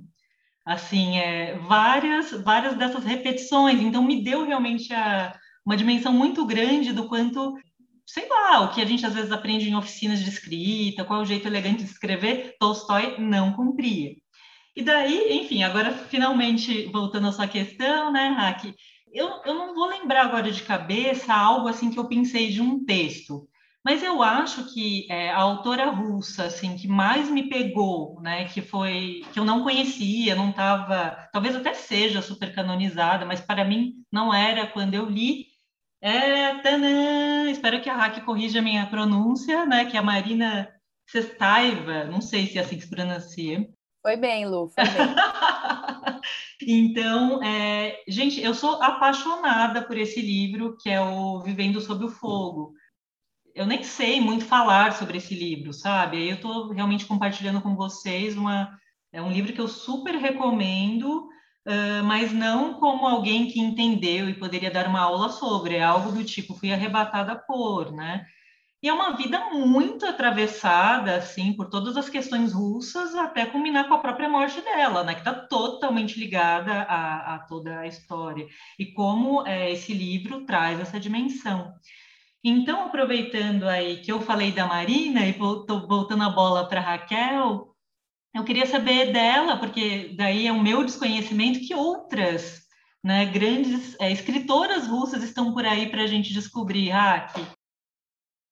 [0.65, 3.81] assim, é, várias, várias dessas repetições.
[3.81, 7.55] Então me deu realmente a, uma dimensão muito grande do quanto
[8.05, 11.23] sei lá, o que a gente às vezes aprende em oficinas de escrita, qual é
[11.23, 14.15] o jeito elegante de escrever, Tolstói não cumpria.
[14.75, 18.73] E daí, enfim, agora finalmente voltando à sua questão, né, Raque?
[19.13, 22.83] Eu, eu não vou lembrar agora de cabeça algo assim que eu pensei de um
[22.83, 23.47] texto,
[23.83, 28.61] Mas eu acho que é, a autora russa, assim, que mais me pegou, né, que
[28.61, 34.03] foi que eu não conhecia, não estava, talvez até seja super canonizada, mas para mim
[34.11, 35.47] não era quando eu li.
[36.01, 40.69] É, tanã, espero que a Raque corrija a minha pronúncia, né, que é a Marina
[41.07, 43.65] Sestaiva, não sei se é assim que se pronuncia.
[44.01, 45.15] Foi bem, Lu, foi bem.
[46.67, 52.09] então, é, gente, eu sou apaixonada por esse livro, que é o Vivendo Sob o
[52.09, 52.73] Fogo
[53.55, 56.17] eu nem sei muito falar sobre esse livro, sabe?
[56.17, 58.77] Aí eu estou realmente compartilhando com vocês uma,
[59.11, 61.27] é um livro que eu super recomendo,
[61.67, 66.11] uh, mas não como alguém que entendeu e poderia dar uma aula sobre, é algo
[66.11, 68.25] do tipo, fui arrebatada por, né?
[68.81, 73.93] E é uma vida muito atravessada, assim, por todas as questões russas, até culminar com
[73.93, 75.15] a própria morte dela, né?
[75.15, 78.47] Que está totalmente ligada a, a, toda a história.
[78.79, 81.73] E como é, esse livro traz essa dimensão.
[82.43, 87.75] Então, aproveitando aí que eu falei da Marina e estou voltando a bola para Raquel,
[88.33, 92.61] eu queria saber dela, porque daí é o meu desconhecimento, que outras
[93.03, 97.41] né, grandes é, escritoras russas estão por aí para a gente descobrir, Raque.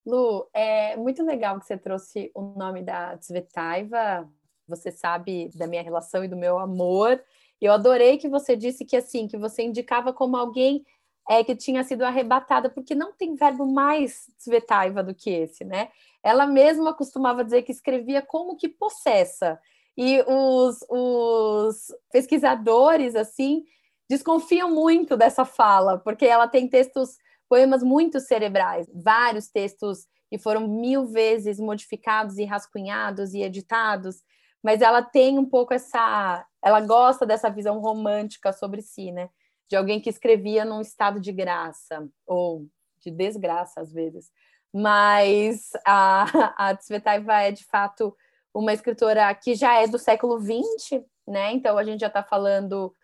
[0.06, 4.28] Lu, é muito legal que você trouxe o nome da Tsvetaeva.
[4.66, 7.22] Você sabe da minha relação e do meu amor.
[7.60, 10.84] Eu adorei que você disse que assim, que você indicava como alguém
[11.28, 15.88] é, que tinha sido arrebatada, porque não tem verbo mais Tsvetaiva do que esse, né?
[16.22, 19.60] Ela mesma costumava dizer que escrevia como que possessa.
[19.96, 23.64] E os, os pesquisadores, assim,
[24.08, 30.66] desconfiam muito dessa fala, porque ela tem textos, poemas muito cerebrais, vários textos que foram
[30.66, 34.22] mil vezes modificados e rascunhados e editados,
[34.62, 39.28] mas ela tem um pouco essa, ela gosta dessa visão romântica sobre si, né?
[39.68, 42.66] De alguém que escrevia num estado de graça, ou
[43.00, 44.30] de desgraça às vezes.
[44.72, 46.24] Mas a,
[46.70, 48.16] a Tsvetaeva é, de fato,
[48.52, 51.52] uma escritora que já é do século XX, né?
[51.52, 52.94] Então a gente já está falando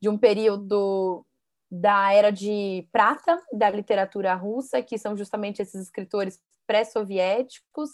[0.00, 1.24] de um período
[1.70, 7.90] da era de prata da literatura russa, que são justamente esses escritores pré-soviéticos,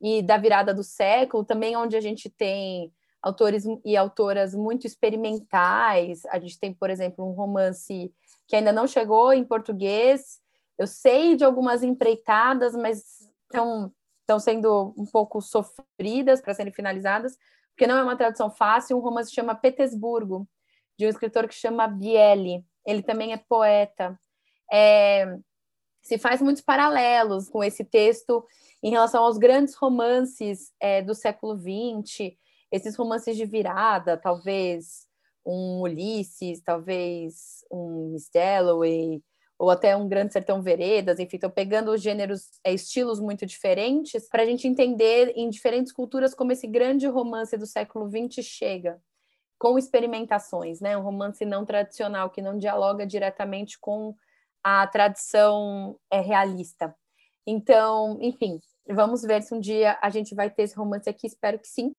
[0.00, 2.92] e da virada do século, também onde a gente tem
[3.24, 6.26] autores e autoras muito experimentais.
[6.26, 8.12] A gente tem, por exemplo, um romance
[8.46, 10.42] que ainda não chegou em português.
[10.76, 17.38] Eu sei de algumas empreitadas, mas estão, estão sendo um pouco sofridas para serem finalizadas,
[17.70, 18.98] porque não é uma tradução fácil.
[18.98, 20.46] Um romance chama Petersburgo,
[20.98, 22.62] de um escritor que chama Bieli.
[22.86, 24.20] Ele também é poeta.
[24.70, 25.38] É,
[26.02, 28.44] se faz muitos paralelos com esse texto
[28.82, 32.36] em relação aos grandes romances é, do século XX,
[32.74, 35.06] esses romances de virada, talvez
[35.46, 39.22] um Ulisses, talvez um Miss Dalloway,
[39.56, 44.28] ou até um Grande Sertão Veredas, enfim, estão pegando os gêneros, é, estilos muito diferentes,
[44.28, 49.00] para a gente entender em diferentes culturas como esse grande romance do século XX chega,
[49.56, 50.98] com experimentações, né?
[50.98, 54.16] Um romance não tradicional, que não dialoga diretamente com
[54.64, 56.92] a tradição é, realista.
[57.46, 58.58] Então, enfim,
[58.88, 61.94] vamos ver se um dia a gente vai ter esse romance aqui, espero que sim.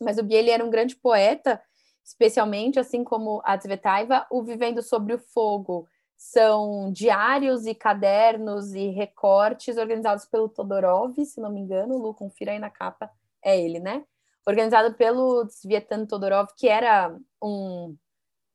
[0.00, 1.60] Mas o Bieli era um grande poeta,
[2.04, 5.88] especialmente, assim como a Tsvetaeva, o Vivendo sobre o Fogo.
[6.16, 12.52] São diários e cadernos e recortes organizados pelo Todorov, se não me engano, Lu, confira
[12.52, 13.10] aí na capa,
[13.42, 14.04] é ele, né?
[14.46, 17.96] Organizado pelo Tsvetan Todorov, que era um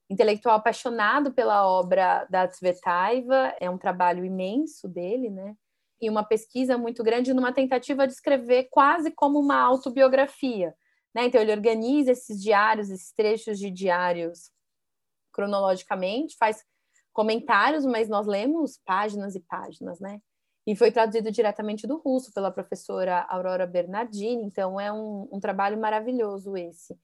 [0.09, 5.55] intelectual apaixonado pela obra da Tsvetaeva, é um trabalho imenso dele, né?
[6.01, 10.73] E uma pesquisa muito grande numa tentativa de escrever quase como uma autobiografia
[11.13, 11.25] né?
[11.25, 14.51] Então, ele organiza esses diários, esses trechos de diários
[15.31, 16.63] cronologicamente, faz
[17.13, 20.21] comentários, mas nós lemos páginas e páginas, né?
[20.67, 25.79] E foi traduzido diretamente do russo pela professora Aurora Bernardini, então é um, um trabalho
[25.79, 26.97] maravilhoso esse.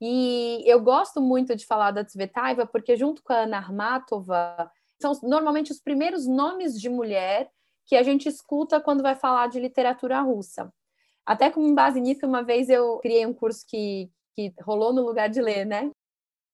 [0.00, 5.12] E eu gosto muito de falar da Tsvetaeva, porque junto com a Ana Armatova, são
[5.22, 7.50] normalmente os primeiros nomes de mulher
[7.86, 10.72] que a gente escuta quando vai falar de literatura russa.
[11.26, 15.28] Até com base nisso, uma vez eu criei um curso que, que rolou no lugar
[15.28, 15.90] de ler, né?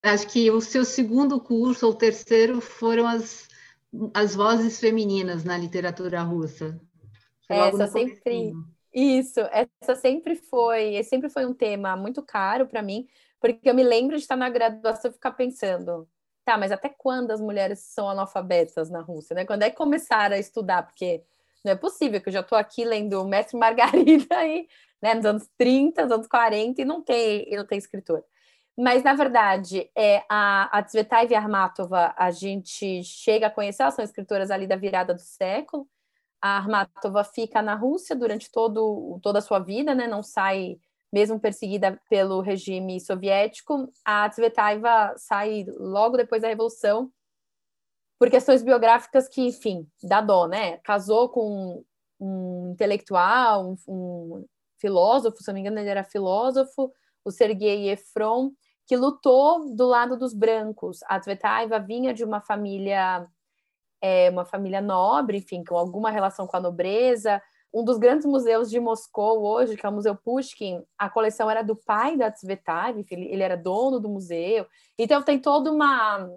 [0.02, 3.46] Acho que o seu segundo curso ou terceiro foram as,
[4.14, 6.80] as vozes femininas na literatura russa.
[7.48, 8.52] essa sempre
[8.94, 13.06] isso, essa sempre foi, sempre foi um tema muito caro para mim,
[13.40, 16.06] porque eu me lembro de estar na graduação e ficar pensando,
[16.44, 19.46] tá, mas até quando as mulheres são analfabetas na Rússia, né?
[19.46, 20.82] Quando é que começaram a estudar?
[20.82, 21.22] Porque
[21.64, 24.66] não é possível que eu já estou aqui lendo o Mestre Margarida aí,
[25.00, 28.24] né, nos anos 30, nos anos 40, e não tem, e não tem escritor.
[28.76, 33.82] Mas, na verdade, é, a, a Tsvetaeva e a Armatova, a gente chega a conhecer,
[33.82, 35.86] elas são escritoras ali da virada do século.
[36.40, 40.06] a Armatova fica na Rússia durante todo, toda a sua vida, né?
[40.08, 40.78] Não sai,
[41.12, 43.92] mesmo perseguida pelo regime soviético.
[44.04, 47.12] A Tsvetaeva sai logo depois da Revolução
[48.22, 50.76] por questões biográficas que, enfim, dá dó, né?
[50.84, 51.84] Casou com
[52.20, 54.46] um intelectual, um, um
[54.78, 56.92] filósofo, se não me engano, ele era filósofo,
[57.24, 58.52] o Sergei Efron,
[58.86, 61.00] que lutou do lado dos brancos.
[61.08, 63.26] A Tsvetaeva vinha de uma família
[64.00, 67.42] é, uma família nobre, enfim, com alguma relação com a nobreza.
[67.74, 71.62] Um dos grandes museus de Moscou hoje, que é o Museu Pushkin, a coleção era
[71.62, 74.64] do pai da Tsvetaeva, ele era dono do museu.
[74.96, 76.30] Então tem toda uma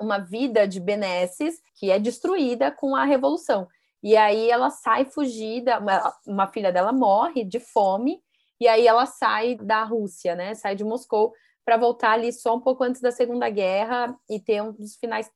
[0.00, 3.66] uma vida de benesses que é destruída com a revolução.
[4.02, 8.20] E aí ela sai fugida, uma, uma filha dela morre de fome,
[8.60, 10.54] e aí ela sai da Rússia, né?
[10.54, 11.32] Sai de Moscou
[11.64, 15.30] para voltar ali só um pouco antes da Segunda Guerra e ter um dos finais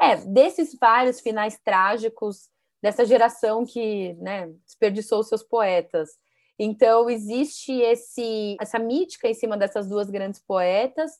[0.00, 2.48] é, desses vários finais trágicos
[2.82, 6.10] dessa geração que né, desperdiçou seus poetas.
[6.58, 11.12] Então, existe esse, essa mítica em cima dessas duas grandes poetas,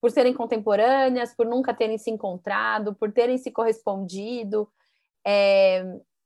[0.00, 4.68] por serem contemporâneas, por nunca terem se encontrado, por terem se correspondido.
[5.26, 5.84] É,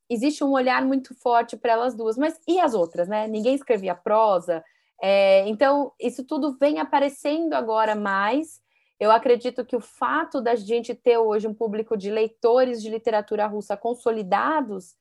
[0.08, 2.16] existe um olhar muito forte para elas duas.
[2.16, 3.26] Mas e as outras, né?
[3.28, 4.64] Ninguém escrevia prosa.
[5.02, 8.60] É, então, isso tudo vem aparecendo agora mais
[9.00, 13.46] eu acredito que o fato da gente ter hoje um público de leitores de literatura
[13.46, 14.94] russa consolidados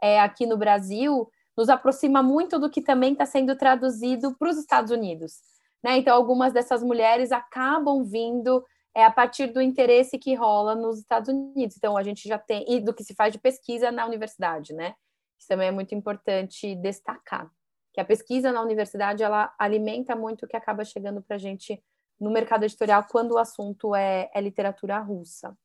[0.00, 4.56] é, aqui no Brasil nos aproxima muito do que também está sendo traduzido para os
[4.56, 5.40] Estados Unidos.
[5.82, 5.98] Né?
[5.98, 8.64] Então, algumas dessas mulheres acabam vindo
[8.94, 11.76] é, a partir do interesse que rola nos Estados Unidos.
[11.76, 14.94] Então, a gente já tem, e do que se faz de pesquisa na universidade, né?
[15.38, 17.50] Isso também é muito importante destacar.
[17.92, 21.82] Que a pesquisa na universidade, ela alimenta muito o que acaba chegando para a gente
[22.20, 25.56] no mercado editorial quando o assunto é, é literatura russa.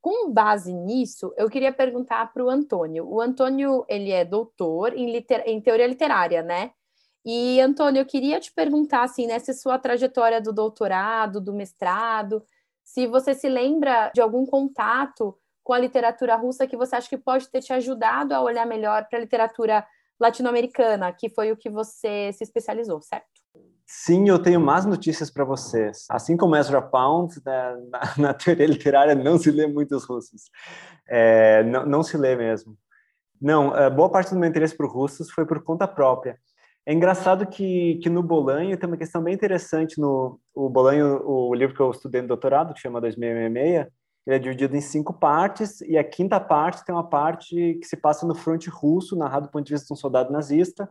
[0.00, 3.06] Com base nisso, eu queria perguntar para o Antônio.
[3.06, 6.72] O Antônio, ele é doutor em, em teoria literária, né?
[7.24, 12.42] E, Antônio, eu queria te perguntar, assim, nessa sua trajetória do doutorado, do mestrado,
[12.82, 17.18] se você se lembra de algum contato com a literatura russa que você acha que
[17.18, 19.86] pode ter te ajudado a olhar melhor para a literatura
[20.18, 23.28] latino-americana, que foi o que você se especializou, certo?
[23.86, 26.06] Sim, eu tenho más notícias para vocês.
[26.08, 30.44] Assim como Ezra Pound, né, na, na, teoria literária não se lê muitos russos.
[31.08, 32.76] É, não, não, se lê mesmo.
[33.40, 36.38] Não, é, boa parte do meu interesse por russos foi por conta própria.
[36.86, 40.00] É engraçado que, que no Bolanho tem uma questão bem interessante.
[40.00, 43.86] No o Bolanho, o livro que eu estudei no doutorado, que chama 2666,
[44.26, 47.96] ele é dividido em cinco partes, e a quinta parte tem uma parte que se
[47.96, 50.88] passa no fronte russo, narrado do ponto de vista de um soldado nazista,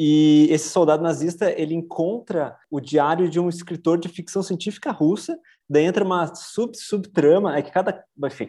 [0.00, 5.36] e esse soldado nazista, ele encontra o diário de um escritor de ficção científica russa,
[5.68, 8.48] daí entra uma sub subtrama, é que cada, enfim,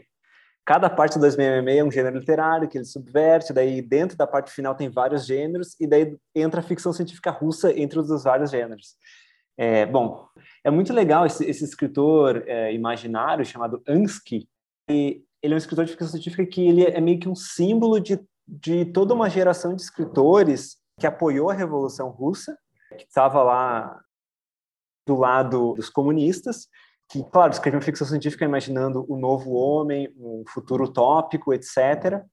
[0.69, 4.51] cada parte do 266 é um gênero literário que ele subverte, daí dentro da parte
[4.51, 8.95] final tem vários gêneros, e daí entra a ficção científica russa entre os vários gêneros.
[9.57, 10.27] É, bom,
[10.63, 14.47] é muito legal esse, esse escritor é, imaginário chamado Ansky,
[14.87, 17.99] e ele é um escritor de ficção científica que ele é meio que um símbolo
[17.99, 22.55] de, de toda uma geração de escritores que apoiou a Revolução Russa,
[22.95, 23.99] que estava lá
[25.07, 26.67] do lado dos comunistas,
[27.09, 32.23] que, claro, escreviam ficção científica imaginando o novo homem, um futuro utópico, etc.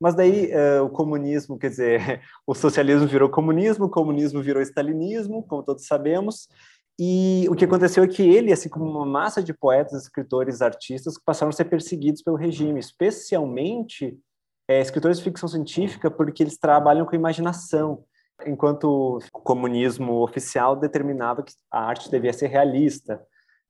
[0.00, 5.42] Mas daí uh, o comunismo, quer dizer, o socialismo virou comunismo, o comunismo virou stalinismo,
[5.44, 6.48] como todos sabemos,
[6.98, 11.14] e o que aconteceu é que ele, assim como uma massa de poetas, escritores, artistas,
[11.24, 14.16] passaram a ser perseguidos pelo regime, especialmente
[14.68, 18.04] é, escritores de ficção científica, porque eles trabalham com imaginação
[18.46, 23.20] enquanto o comunismo oficial determinava que a arte devia ser realista.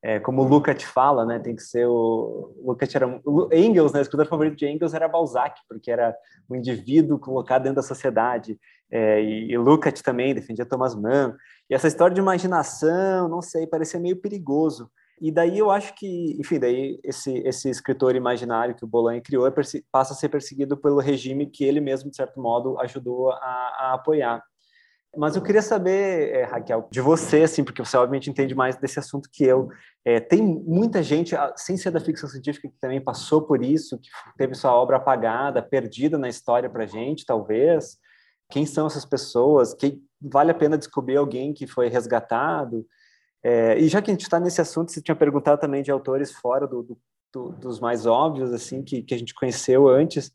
[0.07, 3.07] É, como o Lukács fala, né, tem que ser o Lukács era
[3.55, 6.15] Engels, né, o escritor favorito de Engels era Balzac, porque era
[6.51, 8.61] um indivíduo colocado dentro da sociedade.
[8.93, 11.35] É, e, e Lukács também defendia Thomas Mann.
[11.71, 14.91] E essa história de imaginação, não sei, parecia meio perigoso.
[15.19, 19.47] E daí eu acho que, enfim, daí esse, esse escritor imaginário que o Bolan criou
[19.47, 19.53] é
[19.91, 23.95] passa a ser perseguido pelo regime que ele mesmo, de certo modo, ajudou a, a
[23.95, 24.43] apoiar.
[25.17, 28.99] Mas eu queria saber, é, Raquel, de você, assim, porque você obviamente entende mais desse
[28.99, 29.69] assunto que eu.
[30.05, 34.09] É, tem muita gente, sem ser da ficção científica, que também passou por isso, que
[34.37, 37.99] teve sua obra apagada, perdida na história para gente, talvez.
[38.51, 39.75] Quem são essas pessoas?
[39.75, 42.87] Que vale a pena descobrir alguém que foi resgatado?
[43.43, 46.33] É, e já que a gente está nesse assunto, você tinha perguntado também de autores
[46.33, 46.99] fora do, do,
[47.33, 50.33] do, dos mais óbvios, assim, que, que a gente conheceu antes.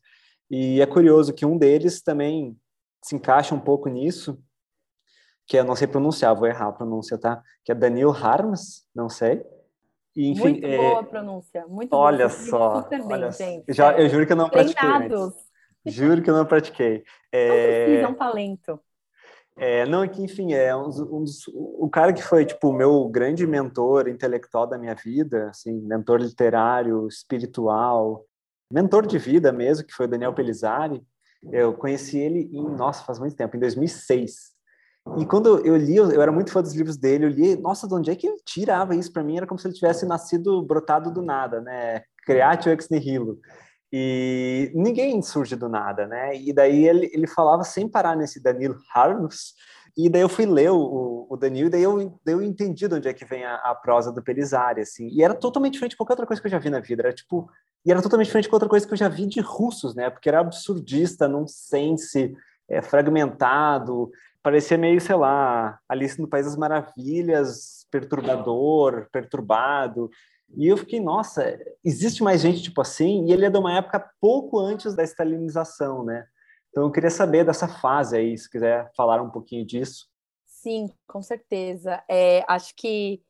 [0.50, 2.56] E é curioso que um deles também
[3.02, 4.38] se encaixa um pouco nisso,
[5.50, 7.42] que eu não sei pronunciar, vou errar a pronúncia, tá?
[7.64, 9.44] Que é Daniel Harms, não sei.
[10.14, 10.76] E, enfim, muito é...
[10.76, 12.38] boa a pronúncia, muito Olha boa.
[12.38, 13.64] só, super bem, olha, gente.
[13.68, 14.88] Já, eu juro que eu não pratiquei.
[15.86, 17.02] Juro que eu não pratiquei.
[17.32, 17.48] É...
[17.48, 18.80] Não precisa, é um talento.
[19.56, 22.72] É, não, é que, enfim, é um, um dos, o cara que foi, tipo, o
[22.72, 28.24] meu grande mentor intelectual da minha vida, assim, mentor literário, espiritual,
[28.72, 31.02] mentor de vida mesmo, que foi o Daniel Pelizari.
[31.50, 34.59] Eu conheci ele em, nossa, faz muito tempo, em 2006.
[35.18, 37.94] E quando eu li, eu era muito fã dos livros dele, eu li, nossa, de
[37.94, 39.36] onde é que ele tirava isso para mim?
[39.36, 42.02] Era como se ele tivesse nascido brotado do nada, né?
[42.24, 43.38] Creatio ex nihilo.
[43.92, 46.36] E ninguém surge do nada, né?
[46.36, 49.54] E daí ele, ele falava sem parar nesse Danilo Harms,
[49.96, 52.94] e daí eu fui ler o, o Danilo, e daí eu, daí eu entendi de
[52.94, 55.08] onde é que vem a, a prosa do Pelizari, assim.
[55.08, 57.02] E era totalmente diferente de qualquer outra coisa que eu já vi na vida.
[57.02, 57.50] Era tipo...
[57.84, 60.08] E era totalmente diferente de outra coisa que eu já vi de russos, né?
[60.08, 62.34] Porque era absurdista, nonsense,
[62.68, 64.10] é, fragmentado,
[64.42, 70.10] parecia meio, sei lá, Alice no País das Maravilhas, perturbador, perturbado.
[70.56, 73.26] E eu fiquei, nossa, existe mais gente tipo assim?
[73.26, 76.26] E ele é de uma época pouco antes da estalinização, né?
[76.70, 80.08] Então eu queria saber dessa fase aí, se quiser falar um pouquinho disso.
[80.46, 82.02] Sim, com certeza.
[82.08, 83.22] É, acho que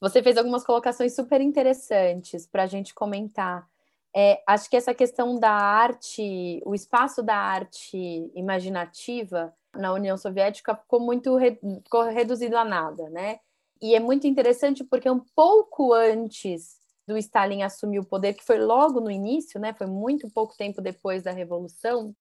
[0.00, 3.68] você fez algumas colocações super interessantes para a gente comentar.
[4.14, 10.74] É, acho que essa questão da arte, o espaço da arte imaginativa na União Soviética
[10.74, 11.36] ficou muito
[11.82, 13.38] ficou reduzido a nada, né?
[13.80, 18.58] E é muito interessante porque um pouco antes do Stalin assumir o poder, que foi
[18.58, 19.72] logo no início, né?
[19.72, 22.14] Foi muito pouco tempo depois da revolução.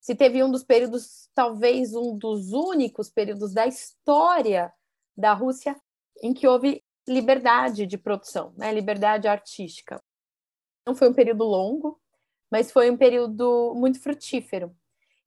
[0.00, 4.72] Se teve um dos períodos, talvez um dos únicos períodos da história
[5.16, 5.74] da Rússia
[6.22, 8.72] em que houve liberdade de produção, né?
[8.72, 10.02] Liberdade artística.
[10.86, 12.00] Não foi um período longo,
[12.50, 14.74] mas foi um período muito frutífero.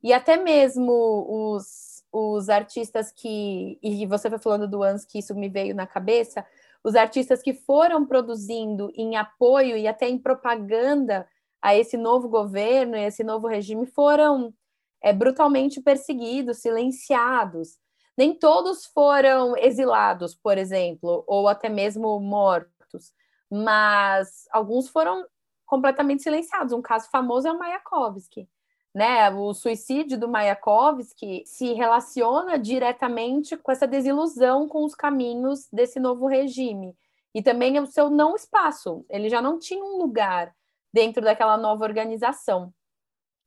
[0.02, 5.36] E até mesmo os os artistas que, e você foi falando do Ans, que isso
[5.36, 6.46] me veio na cabeça,
[6.84, 11.28] os artistas que foram produzindo em apoio e até em propaganda
[11.62, 14.54] a esse novo governo e esse novo regime foram
[15.02, 17.78] é, brutalmente perseguidos, silenciados.
[18.18, 23.14] Nem todos foram exilados, por exemplo, ou até mesmo mortos,
[23.50, 25.26] mas alguns foram
[25.66, 26.74] completamente silenciados.
[26.74, 28.48] Um caso famoso é o Mayakovsky
[28.94, 29.30] né?
[29.30, 36.28] O suicídio do Mayakovsky se relaciona diretamente com essa desilusão com os caminhos desse novo
[36.28, 36.96] regime.
[37.34, 40.54] E também o seu não espaço, ele já não tinha um lugar
[40.92, 42.74] dentro daquela nova organização.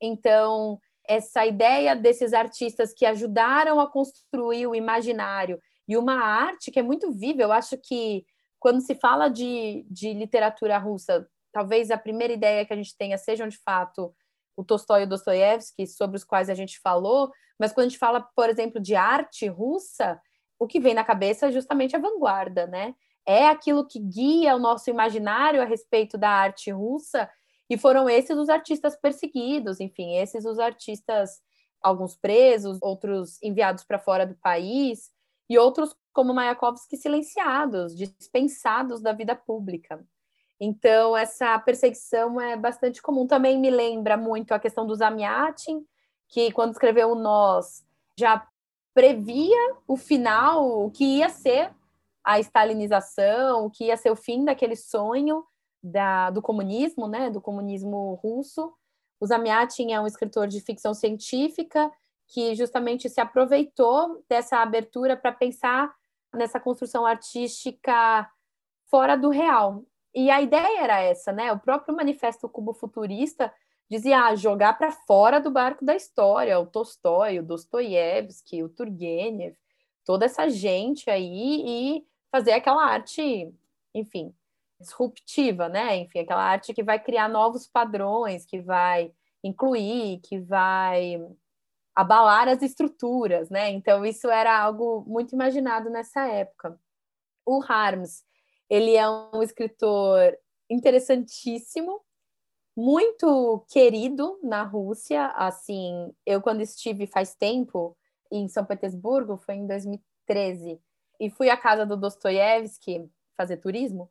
[0.01, 6.79] Então, essa ideia desses artistas que ajudaram a construir o imaginário e uma arte que
[6.79, 8.25] é muito viva, eu acho que
[8.61, 13.19] quando se fala de, de literatura russa, talvez a primeira ideia que a gente tenha
[13.19, 14.15] sejam de fato
[14.57, 17.99] o Tolstói e o Dostoiévski, sobre os quais a gente falou, mas quando a gente
[17.99, 20.21] fala, por exemplo, de arte russa,
[20.59, 22.95] o que vem na cabeça é justamente a vanguarda, né?
[23.27, 27.29] É aquilo que guia o nosso imaginário a respeito da arte russa,
[27.71, 31.41] e foram esses os artistas perseguidos, enfim, esses os artistas,
[31.81, 35.11] alguns presos, outros enviados para fora do país,
[35.49, 40.05] e outros, como Mayakovsky, silenciados, dispensados da vida pública.
[40.65, 43.27] Então, essa perseguição é bastante comum.
[43.27, 45.85] Também me lembra muito a questão do Zamiatin,
[46.29, 47.85] que quando escreveu o Nós,
[48.17, 48.47] já
[48.95, 51.75] previa o final, o que ia ser
[52.23, 55.45] a stalinização, o que ia ser o fim daquele sonho
[55.83, 58.73] da, do comunismo, né, do comunismo russo.
[59.19, 61.91] O Zamiatin é um escritor de ficção científica
[62.29, 65.93] que justamente se aproveitou dessa abertura para pensar
[66.33, 68.31] nessa construção artística
[68.89, 69.85] fora do real.
[70.15, 71.53] E a ideia era essa, né?
[71.53, 73.53] O próprio manifesto cubo futurista
[73.89, 79.55] dizia ah, jogar para fora do barco da história o Tolstói, o Dostoiévski, o Turgenev,
[80.05, 83.53] toda essa gente aí e fazer aquela arte,
[83.95, 84.35] enfim,
[84.81, 85.97] disruptiva, né?
[85.99, 89.13] Enfim, aquela arte que vai criar novos padrões, que vai
[89.45, 91.21] incluir, que vai
[91.95, 93.71] abalar as estruturas, né?
[93.71, 96.79] Então isso era algo muito imaginado nessa época.
[97.47, 98.25] O Harms
[98.69, 100.37] ele é um escritor
[100.69, 102.01] interessantíssimo,
[102.77, 105.27] muito querido na Rússia.
[105.29, 107.97] Assim, eu quando estive faz tempo
[108.31, 110.81] em São Petersburgo, foi em 2013,
[111.21, 114.11] e fui à casa do Dostoiévski fazer turismo.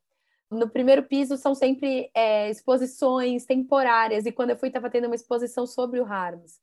[0.49, 5.15] No primeiro piso são sempre é, exposições temporárias, e quando eu fui, estava tendo uma
[5.15, 6.59] exposição sobre o Harms.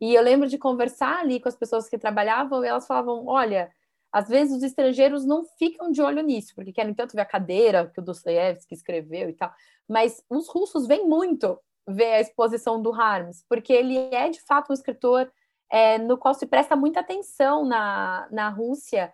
[0.00, 3.72] E eu lembro de conversar ali com as pessoas que trabalhavam, e elas falavam: olha,
[4.12, 7.90] às vezes os estrangeiros não ficam de olho nisso, porque querem tanto ver a cadeira
[7.92, 9.52] que o Dostoiévski escreveu e tal,
[9.88, 11.58] mas os russos vêm muito
[11.88, 15.30] ver a exposição do Harms, porque ele é de fato um escritor
[15.70, 19.12] é, no qual se presta muita atenção na, na Rússia,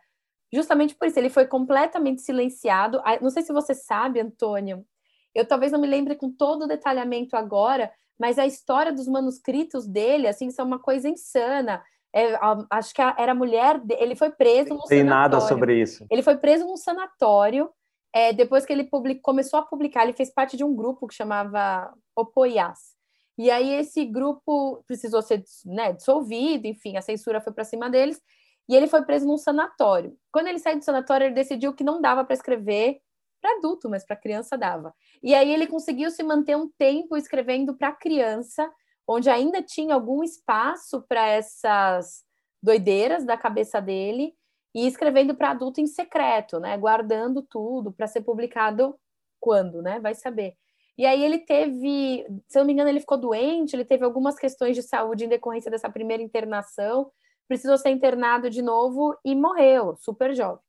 [0.52, 3.02] justamente por isso, ele foi completamente silenciado.
[3.20, 4.84] Não sei se você sabe, Antônio,
[5.34, 9.86] eu talvez não me lembre com todo o detalhamento agora, mas a história dos manuscritos
[9.86, 11.84] dele, assim, são uma coisa insana.
[12.16, 12.34] É,
[12.70, 16.06] acho que era mulher, ele foi preso no Tem nada sobre isso.
[16.10, 17.68] Ele foi preso num sanatório,
[18.10, 21.14] é, depois que ele public, começou a publicar, ele fez parte de um grupo que
[21.14, 22.96] chamava Opoiás.
[23.36, 28.18] E aí esse grupo precisou ser né, dissolvido, enfim, a censura foi para cima deles,
[28.66, 30.16] e ele foi preso num sanatório.
[30.32, 32.98] Quando ele saiu do sanatório, ele decidiu que não dava para escrever
[33.42, 34.94] para adulto, mas para criança dava.
[35.22, 38.66] E aí ele conseguiu se manter um tempo escrevendo para criança,
[39.06, 42.24] onde ainda tinha algum espaço para essas
[42.62, 44.34] doideiras da cabeça dele,
[44.76, 46.76] e escrevendo para adulto em secreto, né?
[46.76, 48.94] Guardando tudo para ser publicado
[49.40, 49.98] quando, né?
[50.00, 50.54] Vai saber.
[50.98, 54.38] E aí ele teve, se eu não me engano, ele ficou doente, ele teve algumas
[54.38, 57.10] questões de saúde em decorrência dessa primeira internação,
[57.48, 60.60] precisou ser internado de novo e morreu, super jovem.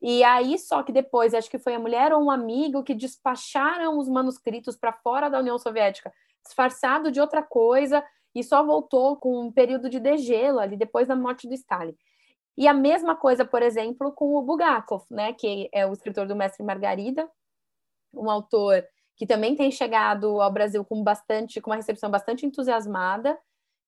[0.00, 3.98] E aí, só que depois, acho que foi a mulher ou um amigo que despacharam
[3.98, 6.12] os manuscritos para fora da União Soviética,
[6.46, 11.16] disfarçado de outra coisa, e só voltou com um período de degelo ali depois da
[11.16, 11.96] morte do Stalin.
[12.56, 16.36] E a mesma coisa, por exemplo, com o Bulgakov, né, que é o escritor do
[16.36, 17.28] Mestre Margarida,
[18.14, 18.84] um autor
[19.16, 23.38] que também tem chegado ao Brasil com bastante, com uma recepção bastante entusiasmada,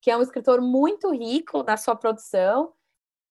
[0.01, 2.73] que é um escritor muito rico na sua produção,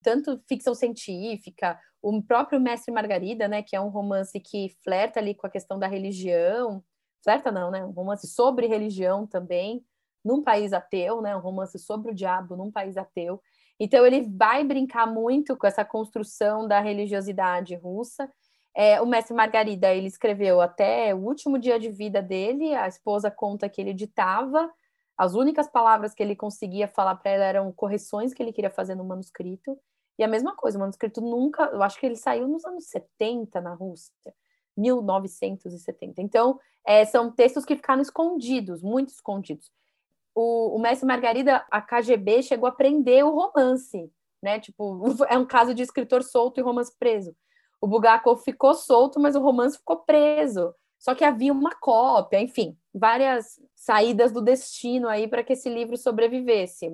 [0.04, 5.34] tanto ficção científica, o próprio Mestre Margarida, né, que é um romance que flerta ali
[5.34, 6.84] com a questão da religião,
[7.24, 9.84] flerta não, né, um romance sobre religião também,
[10.24, 13.42] num país ateu, né, um romance sobre o diabo num país ateu.
[13.80, 18.30] Então ele vai brincar muito com essa construção da religiosidade russa.
[18.76, 22.74] É, o Mestre Margarida ele escreveu até o último dia de vida dele.
[22.74, 24.72] A esposa conta que ele ditava
[25.18, 28.94] as únicas palavras que ele conseguia falar para ela eram correções que ele queria fazer
[28.94, 29.78] no manuscrito.
[30.18, 33.60] E a mesma coisa, o manuscrito nunca, eu acho que ele saiu nos anos 70
[33.60, 34.34] na Rússia,
[34.78, 36.22] 1970.
[36.22, 39.72] Então, é, são textos que ficaram escondidos, muito escondidos.
[40.34, 44.12] O, o Mestre Margarida, a KGB chegou a prender o romance,
[44.42, 44.60] né?
[44.60, 47.36] Tipo, é um caso de escritor solto e romance preso.
[47.82, 50.74] O Bulgakov ficou solto, mas o romance ficou preso.
[51.00, 55.96] Só que havia uma cópia, enfim, várias saídas do destino aí para que esse livro
[55.96, 56.90] sobrevivesse.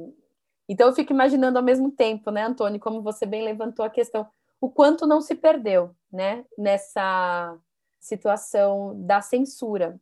[0.68, 4.28] Então eu fico imaginando ao mesmo tempo, né, Antônio, como você bem levantou a questão,
[4.60, 7.58] o quanto não se perdeu, né, nessa
[8.04, 10.00] situação da censura.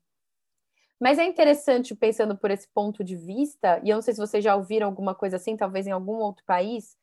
[0.99, 4.43] Mas é interessante pensando por esse ponto de vista, e eu não sei se vocês
[4.43, 6.95] já ouviram alguma coisa assim, talvez em algum outro país,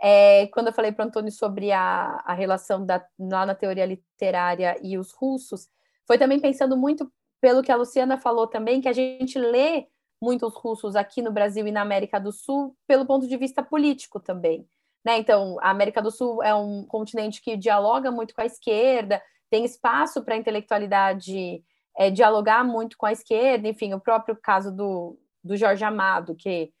[0.00, 3.86] é, quando eu falei para o Antônio sobre a, a relação da, lá na teoria
[3.86, 5.68] literária e os russos,
[6.06, 9.86] foi também pensando muito pelo que a Luciana falou também, que a gente lê
[10.20, 14.20] muitos russos aqui no Brasil e na América do Sul pelo ponto de vista político
[14.20, 14.66] também.
[15.04, 15.18] Né?
[15.18, 19.20] Então, a América do Sul é um continente que dialoga muito com a esquerda,
[19.52, 21.62] tem espaço para a intelectualidade
[21.94, 26.72] é, dialogar muito com a esquerda, enfim, o próprio caso do, do Jorge Amado, que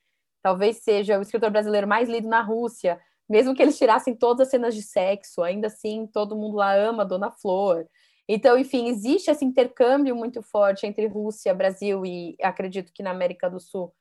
[0.42, 2.98] talvez seja o escritor brasileiro mais lido na Rússia,
[3.28, 7.04] mesmo que eles tirassem todas as cenas de sexo, ainda assim todo mundo lá ama
[7.04, 7.86] Dona Flor.
[8.26, 13.50] Então, enfim, existe esse intercâmbio muito forte entre Rússia, Brasil e acredito que na América
[13.50, 13.92] do Sul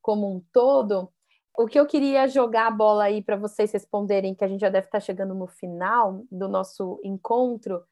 [0.00, 1.10] como um todo.
[1.54, 4.70] O que eu queria jogar a bola aí para vocês responderem, que a gente já
[4.70, 7.84] deve estar chegando no final do nosso encontro,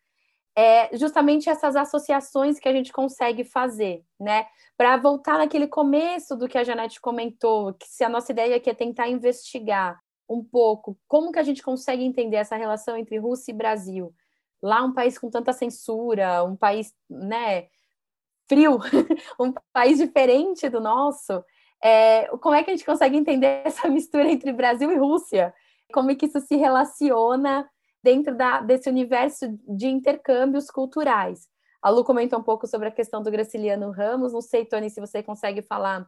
[0.57, 4.47] é justamente essas associações que a gente consegue fazer, né?
[4.77, 8.69] Para voltar naquele começo do que a Janete comentou, que se a nossa ideia aqui
[8.69, 9.99] é tentar investigar
[10.29, 14.15] um pouco como que a gente consegue entender essa relação entre Rússia e Brasil,
[14.63, 17.69] lá um país com tanta censura, um país, né,
[18.49, 18.79] frio,
[19.41, 21.43] um país diferente do nosso,
[21.83, 25.53] é, como é que a gente consegue entender essa mistura entre Brasil e Rússia?
[25.93, 27.69] Como é que isso se relaciona
[28.03, 31.49] dentro da, desse universo de intercâmbios culturais?
[31.81, 35.01] A Lu comentou um pouco sobre a questão do Graciliano Ramos, não sei, Tony, se
[35.01, 36.07] você consegue falar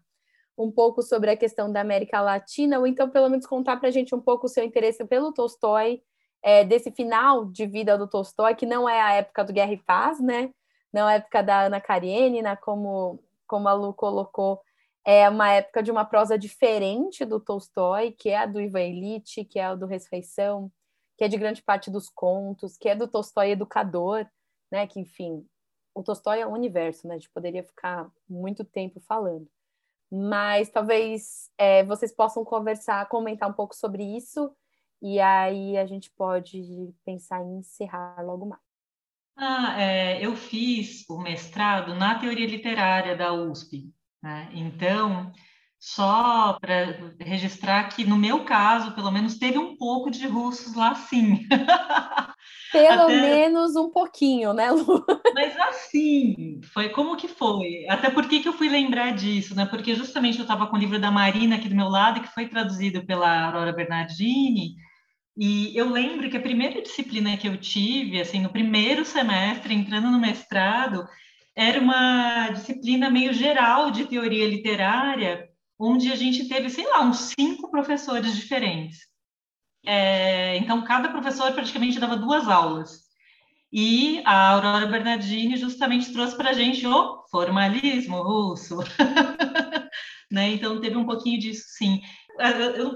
[0.56, 3.92] um pouco sobre a questão da América Latina, ou então pelo menos contar para a
[3.92, 6.00] gente um pouco o seu interesse pelo Tolstói,
[6.42, 9.82] é, desse final de vida do Tolstói, que não é a época do Guerra e
[9.82, 10.50] Paz, né?
[10.92, 14.60] Não é a época da Ana Karenina, como, como a Lu colocou,
[15.04, 19.44] é uma época de uma prosa diferente do Tolstói, que é a do Ivan Illich,
[19.44, 20.70] que é a do Resfeição,
[21.16, 24.26] que é de grande parte dos contos, que é do Tolstói educador,
[24.70, 24.86] né?
[24.86, 25.46] Que, enfim,
[25.94, 27.14] o Tolstói é um universo, né?
[27.14, 29.48] A gente poderia ficar muito tempo falando.
[30.10, 34.54] Mas talvez é, vocês possam conversar, comentar um pouco sobre isso
[35.02, 38.62] e aí a gente pode pensar em encerrar logo mais.
[39.36, 43.92] Ah, é, eu fiz o mestrado na teoria literária da USP,
[44.22, 44.48] né?
[44.52, 45.32] Então,
[45.84, 50.94] só para registrar que, no meu caso, pelo menos, teve um pouco de russos lá,
[50.94, 51.46] sim.
[52.72, 53.20] Pelo Até...
[53.20, 55.04] menos um pouquinho, né, Lu?
[55.34, 57.86] Mas assim, foi como que foi?
[57.90, 59.66] Até por que, que eu fui lembrar disso, né?
[59.66, 62.48] Porque justamente eu estava com o livro da Marina aqui do meu lado, que foi
[62.48, 64.76] traduzido pela Aurora Bernardini,
[65.36, 70.10] e eu lembro que a primeira disciplina que eu tive, assim, no primeiro semestre, entrando
[70.10, 71.06] no mestrado,
[71.54, 77.32] era uma disciplina meio geral de teoria literária, onde a gente teve, sei lá, uns
[77.38, 79.00] cinco professores diferentes.
[79.86, 83.04] É, então, cada professor praticamente dava duas aulas.
[83.72, 88.78] E a Aurora Bernardini justamente trouxe para a gente o formalismo russo.
[90.30, 90.50] né?
[90.50, 92.00] Então, teve um pouquinho disso, sim.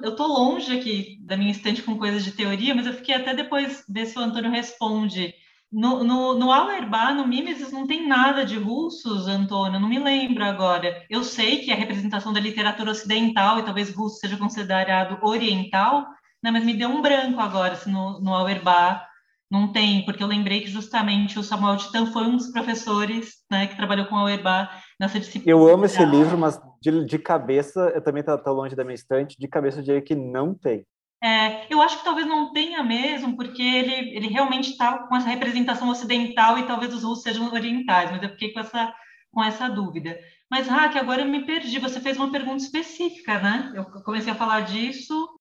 [0.02, 3.34] Eu estou longe aqui da minha estante com coisas de teoria, mas eu fiquei até
[3.34, 5.34] depois ver se o Antônio responde.
[5.70, 10.42] No, no, no Auerbach, no Mimesis, não tem nada de russos, Antônio, não me lembro
[10.42, 11.04] agora.
[11.10, 16.06] Eu sei que a representação da literatura ocidental, e talvez russo seja considerado oriental,
[16.42, 19.08] né, mas me deu um branco agora, se no, no Auerbach
[19.50, 23.66] não tem, porque eu lembrei que justamente o Samuel Titan foi um dos professores né,
[23.66, 25.50] que trabalhou com Auerbach nessa disciplina.
[25.50, 29.38] Eu amo esse livro, mas de, de cabeça, eu também estou longe da minha estante,
[29.38, 30.86] de cabeça eu diria que não tem.
[31.22, 35.28] É, eu acho que talvez não tenha mesmo, porque ele, ele realmente está com essa
[35.28, 38.94] representação ocidental e talvez os russos sejam orientais, mas eu fiquei com essa,
[39.32, 40.18] com essa dúvida.
[40.50, 41.78] Mas, Raque, agora eu me perdi.
[41.78, 43.72] Você fez uma pergunta específica, né?
[43.74, 45.38] Eu comecei a falar disso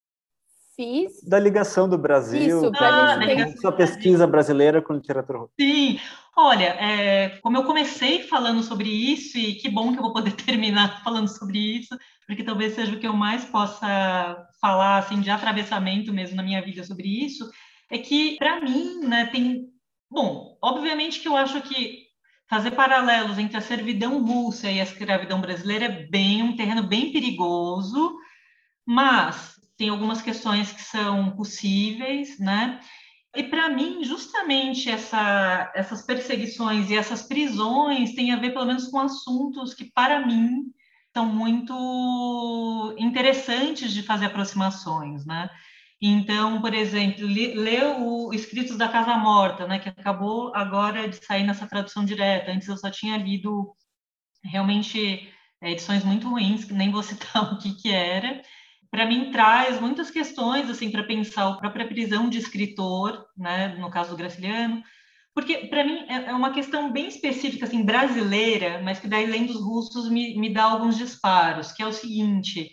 [0.78, 1.24] Fiz.
[1.24, 5.54] Da ligação do Brasil, Isso, ah, gente sua pesquisa brasileira com literatura russa.
[5.60, 6.00] Sim,
[6.36, 10.34] olha, é, como eu comecei falando sobre isso, e que bom que eu vou poder
[10.46, 11.98] terminar falando sobre isso,
[12.28, 16.62] porque talvez seja o que eu mais possa falar, assim, de atravessamento mesmo na minha
[16.62, 17.50] vida sobre isso,
[17.90, 19.66] é que, para mim, né, tem...
[20.12, 22.06] Bom, obviamente que eu acho que
[22.50, 27.12] fazer paralelos entre a servidão russa e a escravidão brasileira é bem um terreno bem
[27.12, 28.18] perigoso,
[28.86, 32.80] mas tem algumas questões que são possíveis, né?
[33.36, 38.88] E para mim, justamente essa, essas perseguições e essas prisões têm a ver, pelo menos,
[38.88, 40.72] com assuntos que, para mim,
[41.18, 45.50] são muito interessantes de fazer aproximações, né?
[46.00, 51.44] Então, por exemplo, ler o Escritos da Casa Morta, né, que acabou agora de sair
[51.44, 52.52] nessa tradução direta.
[52.52, 53.74] Antes eu só tinha lido
[54.44, 55.28] realmente
[55.60, 58.44] é, edições muito ruins, que nem vou citar o que que era
[58.92, 63.90] para mim traz muitas questões assim para pensar a própria prisão de escritor, né, no
[63.90, 64.82] caso do Graciliano,
[65.38, 69.52] porque para mim é, é uma questão bem específica assim brasileira, mas que daí lendo
[69.52, 72.72] os russos me, me dá alguns disparos, que é o seguinte,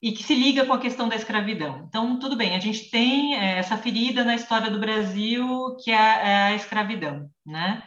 [0.00, 1.84] e que se liga com a questão da escravidão.
[1.88, 5.98] Então, tudo bem, a gente tem é, essa ferida na história do Brasil, que é
[5.98, 7.82] a, é a escravidão, né?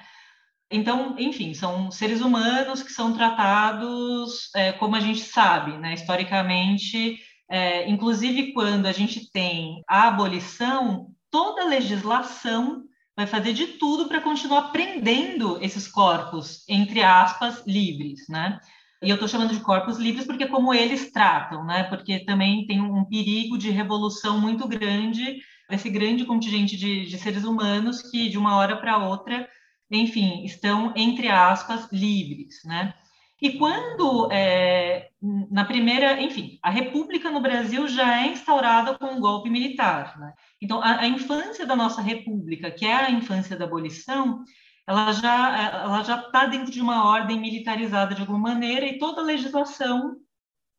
[0.70, 7.18] Então, enfim, são seres humanos que são tratados, é, como a gente sabe, né, historicamente,
[7.50, 12.84] é, inclusive, quando a gente tem a abolição, toda a legislação
[13.20, 18.58] vai fazer de tudo para continuar prendendo esses corpos, entre aspas, livres, né?
[19.04, 21.84] E eu estou chamando de corpos livres porque é como eles tratam, né?
[21.84, 27.44] Porque também tem um perigo de revolução muito grande desse grande contingente de, de seres
[27.44, 29.50] humanos que de uma hora para outra,
[29.92, 32.94] enfim, estão entre aspas livres, né?
[33.42, 35.10] E quando, é,
[35.50, 40.20] na primeira, enfim, a República no Brasil já é instaurada com um golpe militar.
[40.20, 40.34] Né?
[40.62, 44.44] Então, a, a, infância da nossa República, que é a infância da abolição,
[44.86, 49.24] ela já já está dentro de uma ordem militarizada de alguma maneira e toda a
[49.24, 50.18] legislação,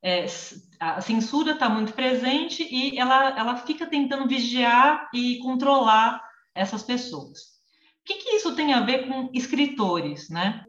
[0.02, 0.26] é,
[0.78, 6.22] a censura está muito presente e ela, ela fica tentando vigiar e controlar
[6.54, 7.40] essas pessoas.
[8.00, 10.64] O que, que isso tem a ver com escritores, né?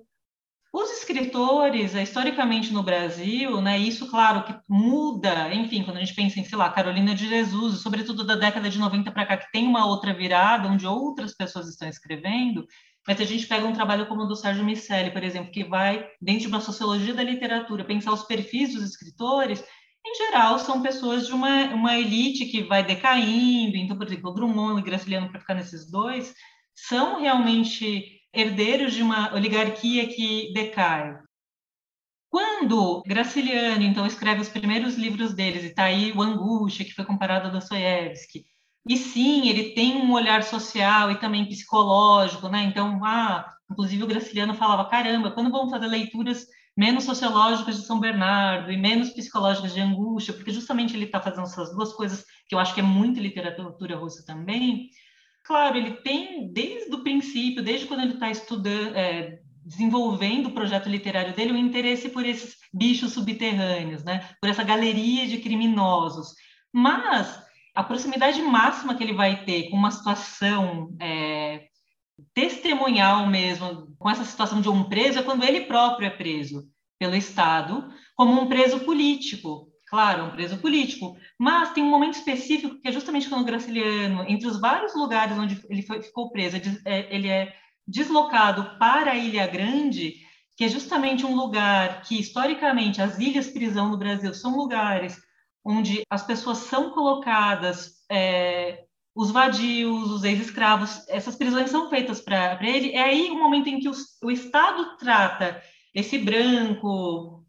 [0.74, 6.16] Os escritores, eh, historicamente no Brasil, né, isso, claro, que muda, enfim, quando a gente
[6.16, 9.52] pensa em, sei lá, Carolina de Jesus, sobretudo da década de 90 para cá, que
[9.52, 12.66] tem uma outra virada, onde outras pessoas estão escrevendo,
[13.06, 15.64] mas se a gente pega um trabalho como o do Sérgio Miceli, por exemplo, que
[15.66, 19.62] vai, dentro de uma sociologia da literatura, pensar os perfis dos escritores,
[20.06, 23.76] em geral, são pessoas de uma, uma elite que vai decaindo.
[23.76, 26.34] Então, por exemplo, o Drummond e o Graciliano, para ficar nesses dois,
[26.76, 31.18] são realmente herdeiros de uma oligarquia que decai.
[32.30, 37.04] Quando Graciliano, então, escreve os primeiros livros deles, e está aí o Angústia, que foi
[37.04, 38.46] comparado a Dostoiévski,
[38.88, 42.64] e sim, ele tem um olhar social e também psicológico, né?
[42.64, 48.00] Então, ah, inclusive o Graciliano falava, caramba, quando vamos fazer leituras menos sociológicas de São
[48.00, 52.56] Bernardo e menos psicológicas de Angústia, porque justamente ele está fazendo essas duas coisas que
[52.56, 54.90] eu acho que é muito literatura russa também,
[55.44, 60.89] Claro, ele tem desde o princípio, desde quando ele está estudando, é, desenvolvendo o projeto
[60.89, 64.30] literário dele o interesse por esses bichos subterrâneos, né?
[64.39, 66.34] Por essa galeria de criminosos.
[66.72, 67.42] Mas
[67.76, 71.68] a proximidade máxima que ele vai ter com uma situação é,
[72.34, 76.70] testemunhal mesmo, com essa situação de um preso, é quando ele próprio é preso
[77.00, 79.71] pelo Estado, como um preso político.
[79.92, 81.18] Claro, um preso político.
[81.38, 85.38] Mas tem um momento específico que é justamente quando o Graciliano, entre os vários lugares
[85.38, 87.54] onde ele foi, ficou preso, é, ele é
[87.86, 90.14] deslocado para a Ilha Grande,
[90.56, 95.20] que é justamente um lugar que, historicamente, as ilhas prisão no Brasil são lugares
[95.64, 102.58] onde as pessoas são colocadas, é, os vadios, os ex-escravos, essas prisões são feitas para
[102.62, 102.94] ele.
[102.94, 105.62] É aí o momento em que o, o Estado trata
[105.94, 107.41] esse branco,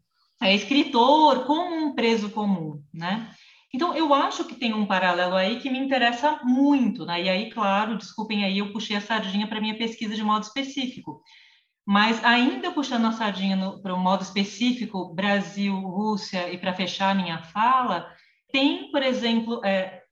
[0.43, 3.33] é, escritor, como um preso comum, né?
[3.73, 7.23] Então, eu acho que tem um paralelo aí que me interessa muito, né?
[7.23, 11.21] E aí, claro, desculpem aí, eu puxei a sardinha para minha pesquisa de modo específico.
[11.85, 17.41] Mas ainda puxando a sardinha para o modo específico, Brasil, Rússia, e para fechar minha
[17.41, 18.07] fala,
[18.51, 20.03] tem, por exemplo, é,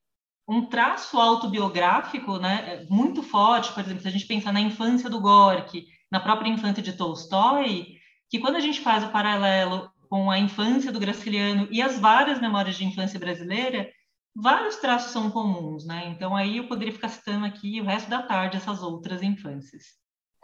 [0.48, 5.20] um traço autobiográfico né, muito forte, por exemplo, se a gente pensar na infância do
[5.20, 7.96] Gorky, na própria infância de Tolstói,
[8.28, 12.38] que quando a gente faz o paralelo com a infância do Graciliano e as várias
[12.38, 13.88] memórias de infância brasileira,
[14.36, 16.08] vários traços são comuns, né?
[16.08, 19.84] Então aí eu poderia ficar citando aqui o resto da tarde essas outras infâncias.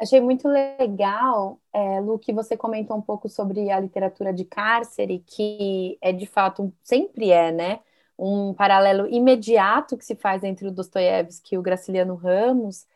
[0.01, 5.23] Achei muito legal, é, Lu, que você comentou um pouco sobre a literatura de cárcere,
[5.27, 7.81] que é de fato, sempre é, né?
[8.19, 12.87] Um paralelo imediato que se faz entre o Dostoiévski e o Graciliano Ramos,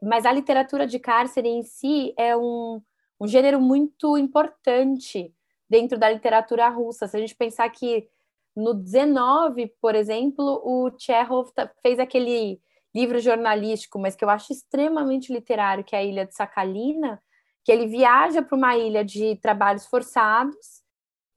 [0.00, 2.80] mas a literatura de cárcere em si é um,
[3.20, 5.34] um gênero muito importante
[5.70, 7.06] dentro da literatura russa.
[7.06, 8.08] Se a gente pensar que
[8.56, 11.50] no 19, por exemplo, o Chekhov
[11.80, 12.60] fez aquele
[12.92, 17.22] livro jornalístico, mas que eu acho extremamente literário, que é a Ilha de Sakhalina,
[17.64, 20.82] que ele viaja para uma ilha de trabalhos forçados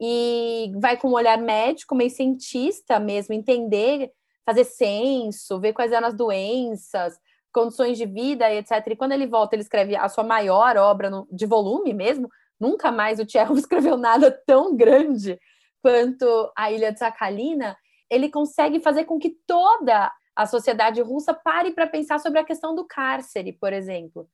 [0.01, 4.11] e vai com um olhar médico, meio cientista mesmo, entender,
[4.45, 7.19] fazer censo, ver quais eram as doenças,
[7.53, 8.71] condições de vida, etc.
[8.87, 12.27] E quando ele volta, ele escreve a sua maior obra no, de volume mesmo,
[12.63, 15.37] Nunca mais o Tchekhov escreveu nada tão grande
[15.81, 17.77] quanto a Ilha de Sakhalina.
[18.09, 22.73] Ele consegue fazer com que toda a sociedade russa pare para pensar sobre a questão
[22.73, 24.29] do cárcere, por exemplo.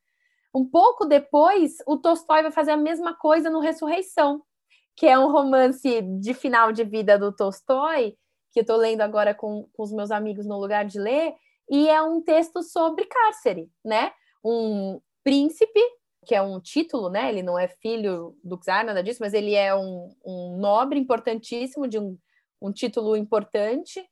[0.54, 4.44] Um pouco depois, o Tolstói vai fazer a mesma coisa no Ressurreição,
[4.96, 8.16] que é um romance de final de vida do Tolstói,
[8.52, 11.34] que eu estou lendo agora com, com os meus amigos no lugar de ler,
[11.68, 14.12] e é um texto sobre cárcere, né?
[14.44, 15.82] Um príncipe
[16.30, 17.28] que é um título, né?
[17.28, 21.88] Ele não é filho do czar, nada disso, mas ele é um, um nobre importantíssimo,
[21.88, 22.20] de um,
[22.62, 24.08] um título importante,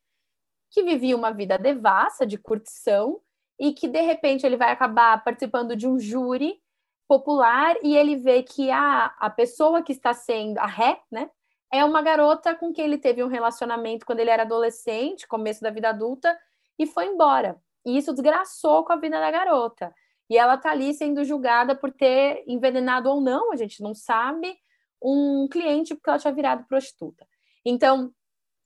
[0.72, 3.22] que vivia uma vida devassa, de curtição,
[3.60, 6.60] e que de repente ele vai acabar participando de um júri
[7.08, 11.30] popular e ele vê que a, a pessoa que está sendo, a ré, né?
[11.72, 15.70] É uma garota com quem ele teve um relacionamento quando ele era adolescente, começo da
[15.70, 16.36] vida adulta,
[16.80, 17.62] e foi embora.
[17.86, 19.94] E isso desgraçou com a vida da garota
[20.30, 24.58] e ela está ali sendo julgada por ter envenenado ou não, a gente não sabe,
[25.02, 27.26] um cliente porque ela tinha virado prostituta.
[27.66, 28.12] Então,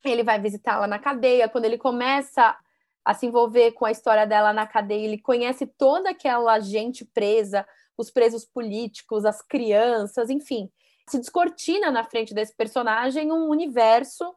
[0.03, 2.57] ele vai visitá-la na cadeia, quando ele começa
[3.03, 7.68] a se envolver com a história dela na cadeia, ele conhece toda aquela gente presa,
[7.97, 10.72] os presos políticos, as crianças, enfim,
[11.07, 14.34] se descortina na frente desse personagem um universo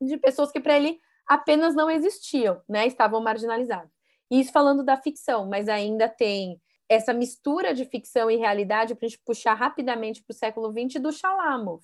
[0.00, 2.86] de pessoas que para ele apenas não existiam, né?
[2.86, 3.90] Estavam marginalizadas.
[4.32, 6.58] Isso falando da ficção, mas ainda tem
[6.88, 11.02] essa mistura de ficção e realidade para a gente puxar rapidamente para o século XX
[11.02, 11.82] do Shalamov,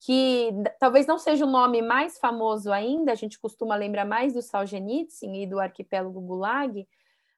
[0.00, 4.40] que talvez não seja o nome mais famoso ainda, a gente costuma lembrar mais do
[4.40, 6.86] Solzhenitsyn e do Arquipélago Gulag,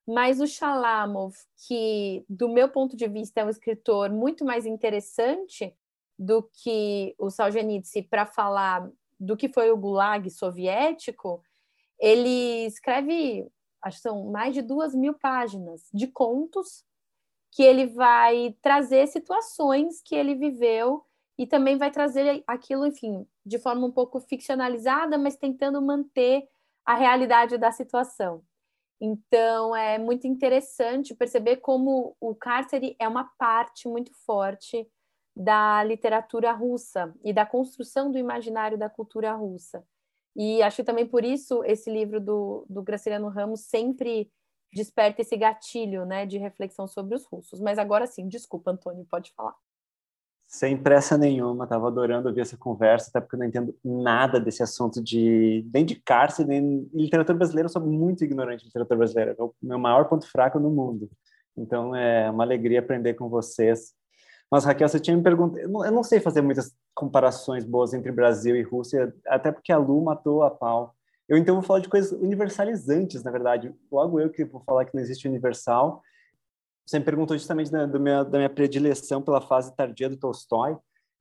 [0.07, 1.34] mas o Shalamov,
[1.66, 5.74] que do meu ponto de vista é um escritor muito mais interessante
[6.18, 8.87] do que o Solzhenitsyn para falar
[9.18, 11.43] do que foi o Gulag soviético,
[11.99, 13.51] ele escreve
[13.87, 16.84] acho que são mais de duas mil páginas de contos
[17.53, 21.05] que ele vai trazer situações que ele viveu
[21.39, 26.49] e também vai trazer aquilo, enfim, de forma um pouco ficcionalizada, mas tentando manter
[26.84, 28.43] a realidade da situação.
[29.01, 34.89] Então, é muito interessante perceber como o cárcere é uma parte muito forte
[35.34, 39.84] da literatura russa e da construção do imaginário da cultura russa.
[40.37, 44.30] E acho que também por isso esse livro do, do Graciliano Ramos sempre
[44.72, 47.59] desperta esse gatilho né, de reflexão sobre os russos.
[47.59, 49.55] Mas agora sim, desculpa, Antônio, pode falar.
[50.47, 54.62] Sem pressa nenhuma, estava adorando ouvir essa conversa, até porque eu não entendo nada desse
[54.62, 59.34] assunto de nem de cárcere, nem literatura brasileira, eu sou muito ignorante de literatura brasileira,
[59.37, 61.11] é o meu maior ponto fraco no mundo.
[61.57, 63.93] Então é uma alegria aprender com vocês.
[64.51, 65.59] Mas, Raquel, você tinha me perguntado.
[65.59, 70.03] Eu não sei fazer muitas comparações boas entre Brasil e Rússia, até porque a Lu
[70.03, 70.94] matou a pau.
[71.28, 73.72] Eu então vou falar de coisas universalizantes, na verdade.
[73.92, 76.03] Logo eu que vou falar que não existe universal.
[76.86, 80.76] Você me perguntou justamente da, minha, da minha predileção pela fase tardia do Tolstói.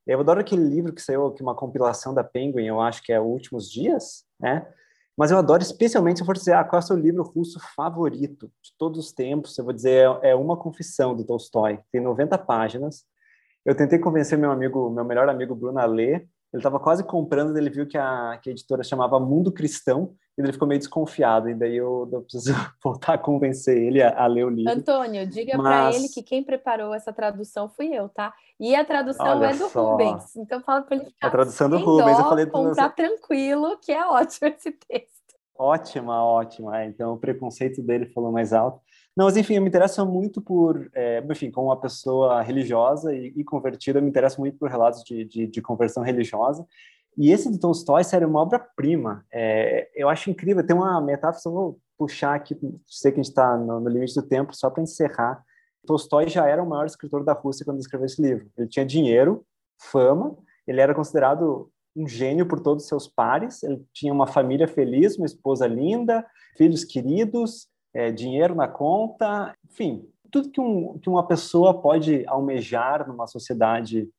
[0.08, 3.12] Eu adoro aquele livro que saiu, que é uma compilação da Penguin, eu acho que
[3.12, 4.72] é Últimos Dias, né?
[5.18, 7.60] Mas eu adoro especialmente, se eu for dizer, ah, qual é o seu livro russo
[7.76, 11.80] favorito de todos os tempos, eu vou dizer, é, é Uma Confissão, do Tolstói.
[11.92, 13.06] Tem 90 páginas.
[13.66, 17.58] Eu tentei convencer meu amigo, meu melhor amigo Bruno a ler, ele estava quase comprando,
[17.58, 21.50] ele viu que a, que a editora chamava Mundo Cristão, e ele ficou meio desconfiado,
[21.50, 22.54] e daí eu, eu preciso
[22.84, 24.72] voltar a convencer ele a, a, ler o livro.
[24.72, 25.96] Antônio, diga Mas...
[25.96, 28.34] para ele que quem preparou essa tradução fui eu, tá?
[28.60, 29.92] E a tradução Olha é do só.
[29.92, 32.46] Rubens, então fala para ele ficar A tradução do Rubens, dó, eu falei...
[32.46, 35.16] Comprar tranquilo, que é ótimo esse texto.
[35.58, 36.82] Ótima, ótima.
[36.82, 38.80] É, então o preconceito dele falou mais alto.
[39.16, 43.34] Não, mas enfim, eu me interesso muito por, é, enfim, como uma pessoa religiosa e,
[43.36, 46.66] e, convertida, eu me interesso muito por relatos de, de, de conversão religiosa.
[47.18, 49.26] E esse do Tolstói, sério, é uma obra-prima.
[49.32, 53.56] É, eu acho incrível, tem uma metáfora, vou puxar aqui, sei que a gente está
[53.56, 55.42] no, no, limite do tempo, só para encerrar.
[55.88, 58.50] Tolstói já era o maior escritor da Rússia quando escreveu esse livro.
[58.58, 59.46] Ele tinha dinheiro,
[59.80, 60.36] fama,
[60.68, 65.18] ele era considerado um gênio por todos os seus pares, ele tinha uma família feliz,
[65.18, 66.26] uma esposa linda,
[66.58, 73.08] filhos queridos, é, dinheiro na conta, enfim, tudo que, um, que uma pessoa pode almejar
[73.08, 74.10] numa sociedade,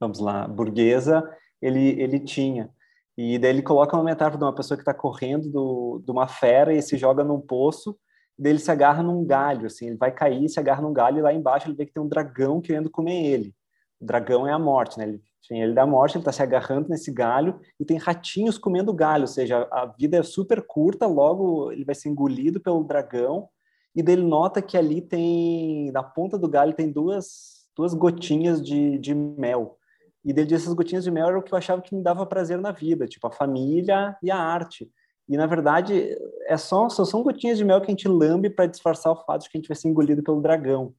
[0.00, 1.22] vamos lá, burguesa,
[1.60, 2.70] ele, ele tinha.
[3.18, 6.26] E daí ele coloca uma metáfora de uma pessoa que está correndo do, de uma
[6.26, 7.94] fera e se joga num poço,
[8.38, 11.22] daí ele se agarra num galho, assim, ele vai cair, se agarra num galho e
[11.22, 13.54] lá embaixo ele vê que tem um dragão querendo comer ele.
[14.00, 15.04] O dragão é a morte, né?
[15.04, 18.92] Ele tem ele da morte, ele está se agarrando nesse galho e tem ratinhos comendo
[18.92, 23.48] galho, ou seja, a vida é super curta, logo ele vai ser engolido pelo dragão
[23.94, 28.62] e daí ele nota que ali tem, na ponta do galho tem duas, duas gotinhas
[28.62, 29.76] de, de mel.
[30.24, 32.58] E dele essas gotinhas de mel era o que eu achava que me dava prazer
[32.58, 34.90] na vida, tipo a família e a arte.
[35.28, 39.12] E na verdade é só são gotinhas de mel que a gente lambe para disfarçar
[39.12, 40.94] o fato de que a gente vai ser engolido pelo dragão.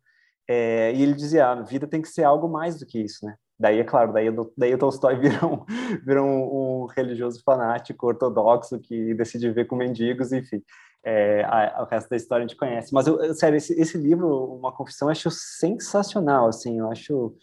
[0.48, 3.26] É, e ele dizia, ah, a vida tem que ser algo mais do que isso,
[3.26, 3.36] né?
[3.60, 4.28] Daí, é claro, daí,
[4.58, 5.64] daí o Tolstói vira, um,
[6.04, 10.64] vira um, um, religioso fanático ortodoxo que decide ver com mendigos, enfim.
[11.04, 12.94] É, a, o resto da história a gente conhece.
[12.94, 17.36] Mas, eu, sério, esse, esse, livro, Uma Confissão, eu acho sensacional, assim, eu acho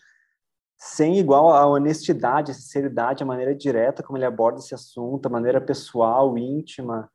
[0.77, 5.31] sem igual a honestidade, a sinceridade, a maneira direta como ele aborda esse assunto, a
[5.31, 7.11] maneira pessoal, íntima.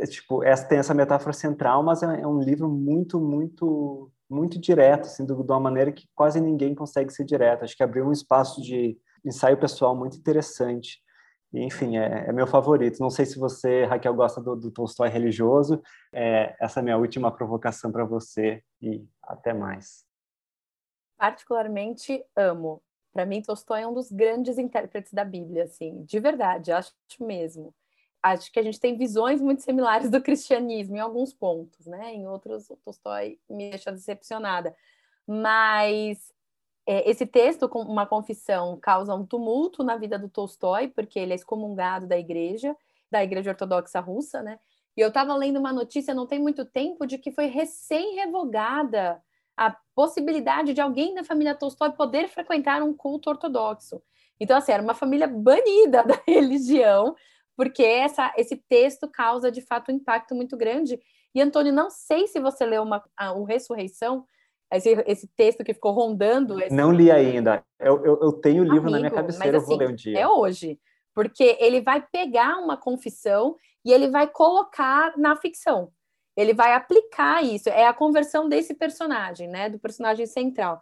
[0.00, 4.58] É, tipo, essa, tem essa metáfora central, mas é, é um livro muito, muito muito
[4.58, 7.64] direto, assim, de uma maneira que quase ninguém consegue ser direto.
[7.64, 11.02] Acho que abriu um espaço de ensaio pessoal muito interessante.
[11.52, 13.00] E, enfim, é, é, meu favorito.
[13.00, 15.80] Não sei se você, Raquel, gosta do, do Tolstói religioso.
[16.12, 20.04] É, essa é a minha última provocação para você e até mais.
[21.16, 22.82] Particularmente amo.
[23.12, 27.72] Para mim, Tolstói é um dos grandes intérpretes da Bíblia, assim, de verdade, acho mesmo
[28.24, 32.14] acho que a gente tem visões muito similares do cristianismo em alguns pontos, né?
[32.14, 34.74] Em outros, o Tolstói me deixa decepcionada.
[35.26, 36.32] Mas
[36.86, 41.34] é, esse texto, uma confissão, causa um tumulto na vida do Tolstói, porque ele é
[41.34, 42.74] excomungado da igreja,
[43.10, 44.58] da igreja ortodoxa russa, né?
[44.96, 49.20] E eu estava lendo uma notícia não tem muito tempo de que foi recém-revogada
[49.54, 54.02] a possibilidade de alguém da família Tolstói poder frequentar um culto ortodoxo.
[54.40, 57.14] Então, assim, era uma família banida da religião,
[57.56, 60.98] porque essa, esse texto causa de fato um impacto muito grande.
[61.34, 64.24] E Antônio, não sei se você leu uma, a, o Ressurreição,
[64.72, 66.60] esse, esse texto que ficou rondando.
[66.60, 66.74] Esse...
[66.74, 67.64] Não li ainda.
[67.78, 69.86] Eu, eu, eu tenho o livro Amigo, na minha cabeceira, mas, assim, eu vou assim,
[69.86, 70.20] ler um dia.
[70.20, 70.80] É hoje,
[71.14, 75.92] porque ele vai pegar uma confissão e ele vai colocar na ficção.
[76.36, 77.68] Ele vai aplicar isso.
[77.68, 79.68] É a conversão desse personagem, né?
[79.68, 80.80] Do personagem central.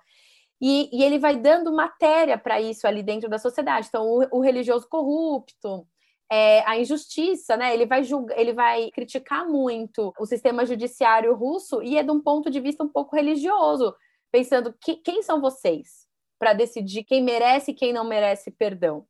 [0.60, 3.88] E, e ele vai dando matéria para isso ali dentro da sociedade.
[3.88, 5.86] Então, o, o religioso corrupto,
[6.32, 7.74] é, a injustiça, né?
[7.74, 12.22] Ele vai julgar, ele vai criticar muito o sistema judiciário russo e é de um
[12.22, 13.94] ponto de vista um pouco religioso,
[14.30, 16.08] pensando que, quem são vocês
[16.38, 19.04] para decidir quem merece e quem não merece perdão.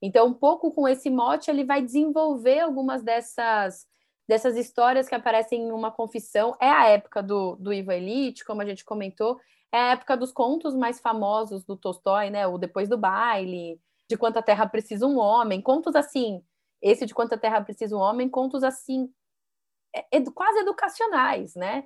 [0.00, 3.86] Então, um pouco com esse mote, ele vai desenvolver algumas dessas
[4.26, 6.56] dessas histórias que aparecem em uma confissão.
[6.58, 9.38] É a época do, do Ivo Elite, como a gente comentou,
[9.70, 12.46] é a época dos contos mais famosos do Tolstói, né?
[12.46, 16.42] O Depois do Baile, De Quanta Terra Precisa um Homem, contos assim
[16.82, 19.08] esse de Quanta Terra Precisa um Homem, contos assim,
[19.94, 21.84] é, quase educacionais, né?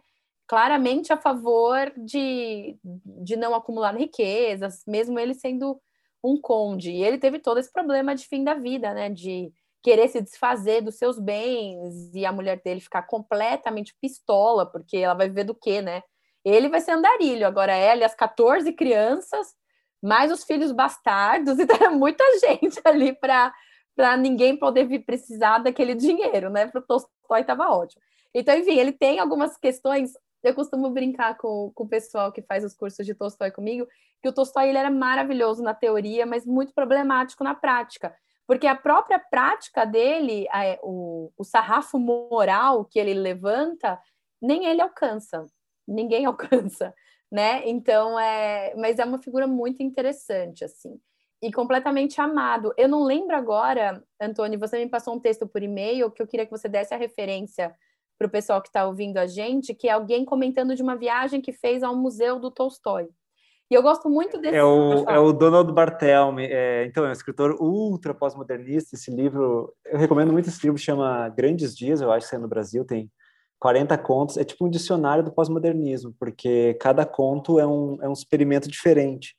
[0.49, 5.81] Claramente a favor de, de não acumular riquezas, mesmo ele sendo
[6.25, 6.91] um conde.
[6.91, 9.11] E ele teve todo esse problema de fim da vida, né?
[9.11, 14.97] De querer se desfazer dos seus bens e a mulher dele ficar completamente pistola, porque
[14.97, 16.03] ela vai viver do quê, né?
[16.45, 19.55] Ele vai ser andarilho, agora ela e as 14 crianças
[20.03, 23.53] mais os filhos bastardos, então era muita gente ali para
[24.19, 26.67] ninguém poder vir precisar daquele dinheiro, né?
[26.67, 28.03] Para o Tolstói estava ótimo.
[28.35, 30.13] Então, enfim, ele tem algumas questões.
[30.43, 33.87] Eu costumo brincar com, com o pessoal que faz os cursos de Tolstói comigo,
[34.23, 38.15] que o Tolstói ele era maravilhoso na teoria, mas muito problemático na prática.
[38.47, 40.47] Porque a própria prática dele,
[40.83, 43.99] o, o sarrafo moral que ele levanta,
[44.41, 45.47] nem ele alcança,
[45.87, 46.95] ninguém alcança,
[47.31, 47.63] né?
[47.69, 51.01] Então, é, mas é uma figura muito interessante, assim,
[51.47, 52.75] e completamente amado.
[52.77, 56.45] Eu não lembro agora, Antônio, você me passou um texto por e-mail que eu queria
[56.45, 57.73] que você desse a referência
[58.19, 61.41] para o pessoal que está ouvindo a gente, que é alguém comentando de uma viagem
[61.41, 63.07] que fez ao Museu do Tolstói.
[63.71, 64.57] E eu gosto muito desse.
[64.57, 68.97] É o, é o Donald Barthelme, é, então, é um escritor ultra pós-modernista.
[68.97, 72.49] Esse livro, eu recomendo muito esse livro, chama Grandes Dias, eu acho que é no
[72.49, 73.09] Brasil, tem
[73.61, 74.37] 40 contos.
[74.37, 79.37] É tipo um dicionário do pós-modernismo, porque cada conto é um, é um experimento diferente.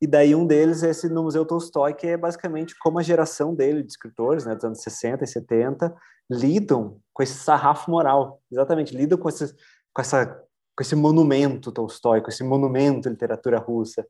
[0.00, 3.54] E daí um deles é esse no Museu Tolstói, que é basicamente como a geração
[3.54, 5.94] dele, de escritores, né, dos anos 60 e 70,
[6.30, 8.40] lidam com esse sarrafo moral.
[8.50, 9.52] Exatamente, lidam com, esse,
[9.92, 10.44] com essa
[10.78, 14.06] com esse monumento Tolstói, com esse monumento literatura russa.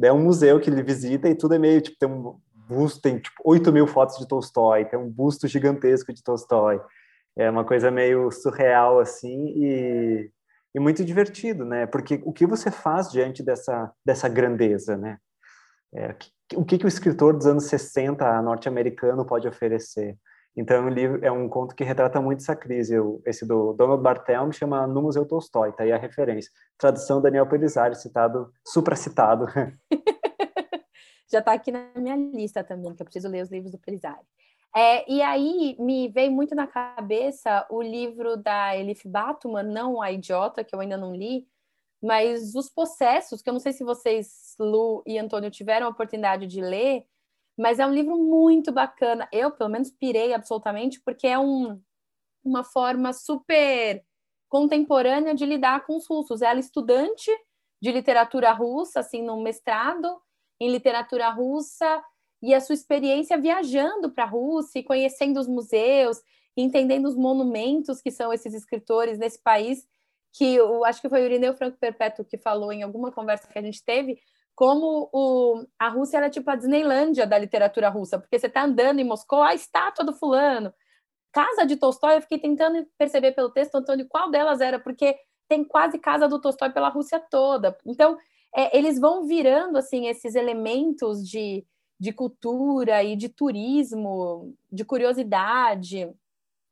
[0.00, 2.38] É um museu que ele visita e tudo é meio, tipo, tem um
[2.68, 6.80] busto, tem tipo 8 mil fotos de Tolstói, tem um busto gigantesco de Tolstói.
[7.36, 10.30] É uma coisa meio surreal, assim, e,
[10.72, 11.86] e muito divertido, né?
[11.86, 15.18] Porque o que você faz diante dessa, dessa grandeza, né?
[15.94, 16.14] É,
[16.54, 20.16] o que, que o escritor dos anos 60 norte-americano pode oferecer?
[20.54, 20.86] Então,
[21.22, 22.94] é um conto que retrata muito essa crise.
[23.24, 26.50] Esse do Donald Barthelme chama No Museu Tolstói, tá aí a referência.
[26.76, 29.46] Tradução Daniel Pelizari, citado, supracitado.
[31.30, 34.26] Já está aqui na minha lista também, que eu preciso ler os livros do Pelizari.
[34.76, 40.12] É, e aí me veio muito na cabeça o livro da Elif Batuman, não A
[40.12, 41.46] Idiota, que eu ainda não li,
[42.02, 46.46] mas Os Processos, que eu não sei se vocês, Lu e Antônio, tiveram a oportunidade
[46.46, 47.06] de ler,
[47.56, 49.28] mas é um livro muito bacana.
[49.30, 51.80] Eu, pelo menos, pirei absolutamente, porque é um,
[52.44, 54.04] uma forma super
[54.48, 56.42] contemporânea de lidar com os russos.
[56.42, 57.30] Ela é estudante
[57.80, 60.20] de literatura russa, assim, no mestrado
[60.60, 62.02] em literatura russa,
[62.42, 66.20] e a sua experiência viajando para a Rússia e conhecendo os museus,
[66.56, 69.86] entendendo os monumentos que são esses escritores nesse país,
[70.32, 73.58] que eu acho que foi o Irineu Franco Perpétuo que falou em alguma conversa que
[73.58, 74.18] a gente teve,
[74.54, 79.00] como o, a Rússia era tipo a Disneylândia da literatura russa, porque você está andando
[79.00, 80.72] em Moscou, a estátua do fulano.
[81.32, 85.16] Casa de Tolstói, eu fiquei tentando perceber pelo texto, Antônio, qual delas era, porque
[85.48, 87.76] tem quase casa do Tolstói pela Rússia toda.
[87.86, 88.18] Então,
[88.54, 91.64] é, eles vão virando assim esses elementos de,
[91.98, 96.10] de cultura e de turismo, de curiosidade,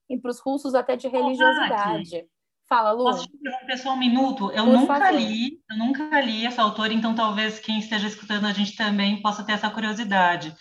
[0.08, 2.28] e para os russos até de religiosidade.
[2.70, 3.02] Fala, Lu.
[3.02, 4.52] Posso te interromper só um minuto?
[4.52, 5.20] Eu Por nunca favor.
[5.20, 9.42] li, eu nunca li essa autora, então talvez quem esteja escutando a gente também possa
[9.42, 10.54] ter essa curiosidade.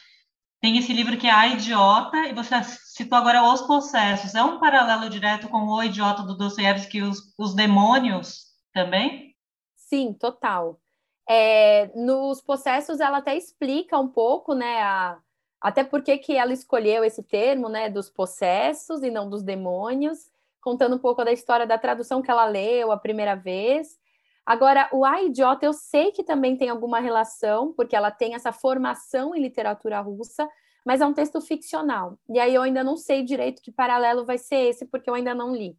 [0.59, 4.33] Tem esse livro que é A Idiota, e você citou agora Os Processos.
[4.33, 9.35] É um paralelo direto com O Idiota do Dostoiévski e os, os Demônios também?
[9.75, 10.81] Sim, total.
[11.29, 15.19] É, nos processos ela até explica um pouco, né, a,
[15.61, 20.27] até porque que ela escolheu esse termo, né, dos processos e não dos demônios
[20.61, 23.97] contando um pouco da história da tradução que ela leu a primeira vez.
[24.45, 28.51] Agora, o A Idiota eu sei que também tem alguma relação, porque ela tem essa
[28.51, 30.49] formação em literatura russa,
[30.85, 32.17] mas é um texto ficcional.
[32.27, 35.35] E aí eu ainda não sei direito que paralelo vai ser esse, porque eu ainda
[35.35, 35.77] não li.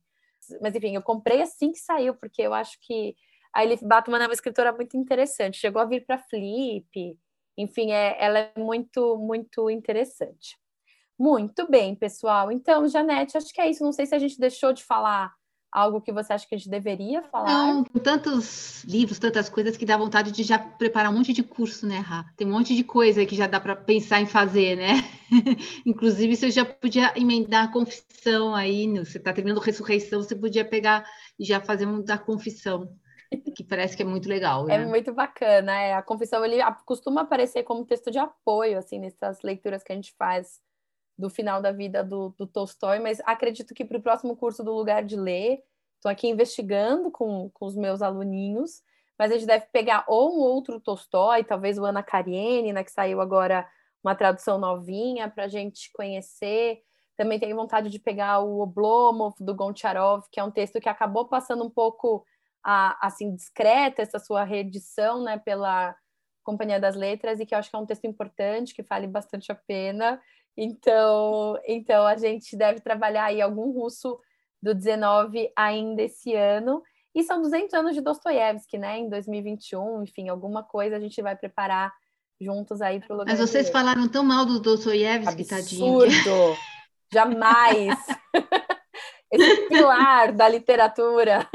[0.61, 3.17] Mas enfim, eu comprei assim que saiu, porque eu acho que
[3.53, 5.59] a Elif Batman é uma escritora muito interessante.
[5.59, 7.19] Chegou a vir para Flip,
[7.57, 10.60] enfim, é, ela é muito, muito interessante.
[11.21, 12.51] Muito bem, pessoal.
[12.51, 13.85] Então, Janete, acho que é isso.
[13.85, 15.35] Não sei se a gente deixou de falar
[15.71, 17.47] algo que você acha que a gente deveria falar.
[17.47, 21.87] Não, tantos livros, tantas coisas que dá vontade de já preparar um monte de curso,
[21.87, 22.25] né, Rá?
[22.39, 24.95] Tem um monte de coisa que já dá para pensar em fazer, né?
[25.85, 29.05] Inclusive, você já podia emendar a confissão aí, né?
[29.05, 31.05] você está terminando ressurreição, você podia pegar
[31.39, 32.97] e já fazer um da confissão.
[33.55, 34.65] Que parece que é muito legal.
[34.71, 34.85] É né?
[34.85, 35.73] É muito bacana.
[35.73, 35.93] É.
[35.93, 36.57] A confissão ele
[36.87, 40.59] costuma aparecer como texto de apoio, assim, nessas leituras que a gente faz
[41.21, 44.73] do final da vida do, do Tolstói, mas acredito que para o próximo curso do
[44.73, 45.63] Lugar de Ler,
[45.97, 48.83] estou aqui investigando com, com os meus aluninhos,
[49.19, 53.21] mas a gente deve pegar ou um outro Tolstói, talvez o Ana Karenina, que saiu
[53.21, 53.69] agora
[54.03, 56.81] uma tradução novinha para a gente conhecer.
[57.17, 61.27] Também tenho vontade de pegar o Oblomov, do Goncharov, que é um texto que acabou
[61.29, 62.25] passando um pouco
[62.65, 65.95] a, assim discreta essa sua reedição né, pela
[66.43, 69.53] Companhia das Letras, e que eu acho que é um texto importante, que vale bastante
[69.53, 70.19] a pena.
[70.63, 74.21] Então, então a gente deve trabalhar aí algum russo
[74.63, 76.83] do 19 ainda esse ano.
[77.15, 78.99] E são 200 anos de Dostoiévski, né?
[78.99, 81.91] Em 2021, enfim, alguma coisa a gente vai preparar
[82.39, 83.33] juntos aí para o lugar.
[83.33, 86.03] Mas vocês falaram tão mal do Dostoiévski, tadinho.
[86.03, 86.59] Absurdo!
[87.11, 87.99] Jamais!
[89.33, 91.49] Esse pilar da literatura.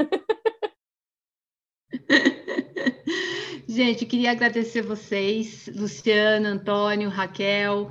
[3.68, 7.88] Gente, queria agradecer vocês, Luciana, Antônio, Raquel.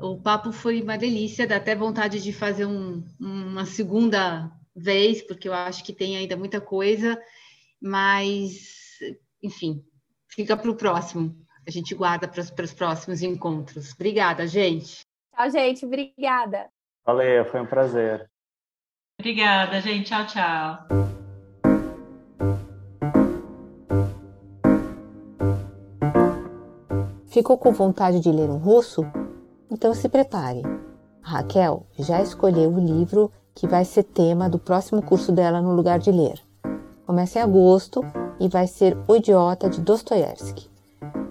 [0.00, 5.48] O papo foi uma delícia, dá até vontade de fazer um, uma segunda vez, porque
[5.48, 7.20] eu acho que tem ainda muita coisa,
[7.82, 8.98] mas,
[9.42, 9.84] enfim,
[10.28, 11.34] fica para o próximo.
[11.66, 13.92] A gente guarda para os próximos encontros.
[13.92, 15.00] Obrigada, gente.
[15.34, 15.84] Tchau, gente.
[15.84, 16.68] Obrigada.
[17.04, 18.30] Valeu, foi um prazer.
[19.18, 20.06] Obrigada, gente.
[20.06, 21.08] Tchau, tchau.
[27.26, 29.02] Ficou com vontade de ler um russo?
[29.70, 30.62] Então se prepare.
[31.22, 35.74] A Raquel já escolheu o livro que vai ser tema do próximo curso dela no
[35.74, 36.40] lugar de ler.
[37.06, 38.02] Começa em agosto
[38.38, 40.70] e vai ser O Idiota de Dostoiévski.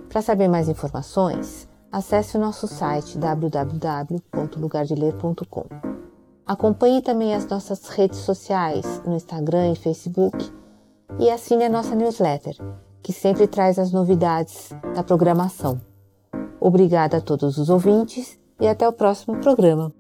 [0.10, 5.66] Para saber mais informações, acesse o nosso site www.lugardeler.com.
[6.46, 10.52] Acompanhe também as nossas redes sociais no Instagram e Facebook
[11.20, 12.56] e assine a nossa newsletter,
[13.02, 15.82] que sempre traz as novidades da programação.
[16.60, 19.94] Obrigada a todos os ouvintes e até o próximo programa.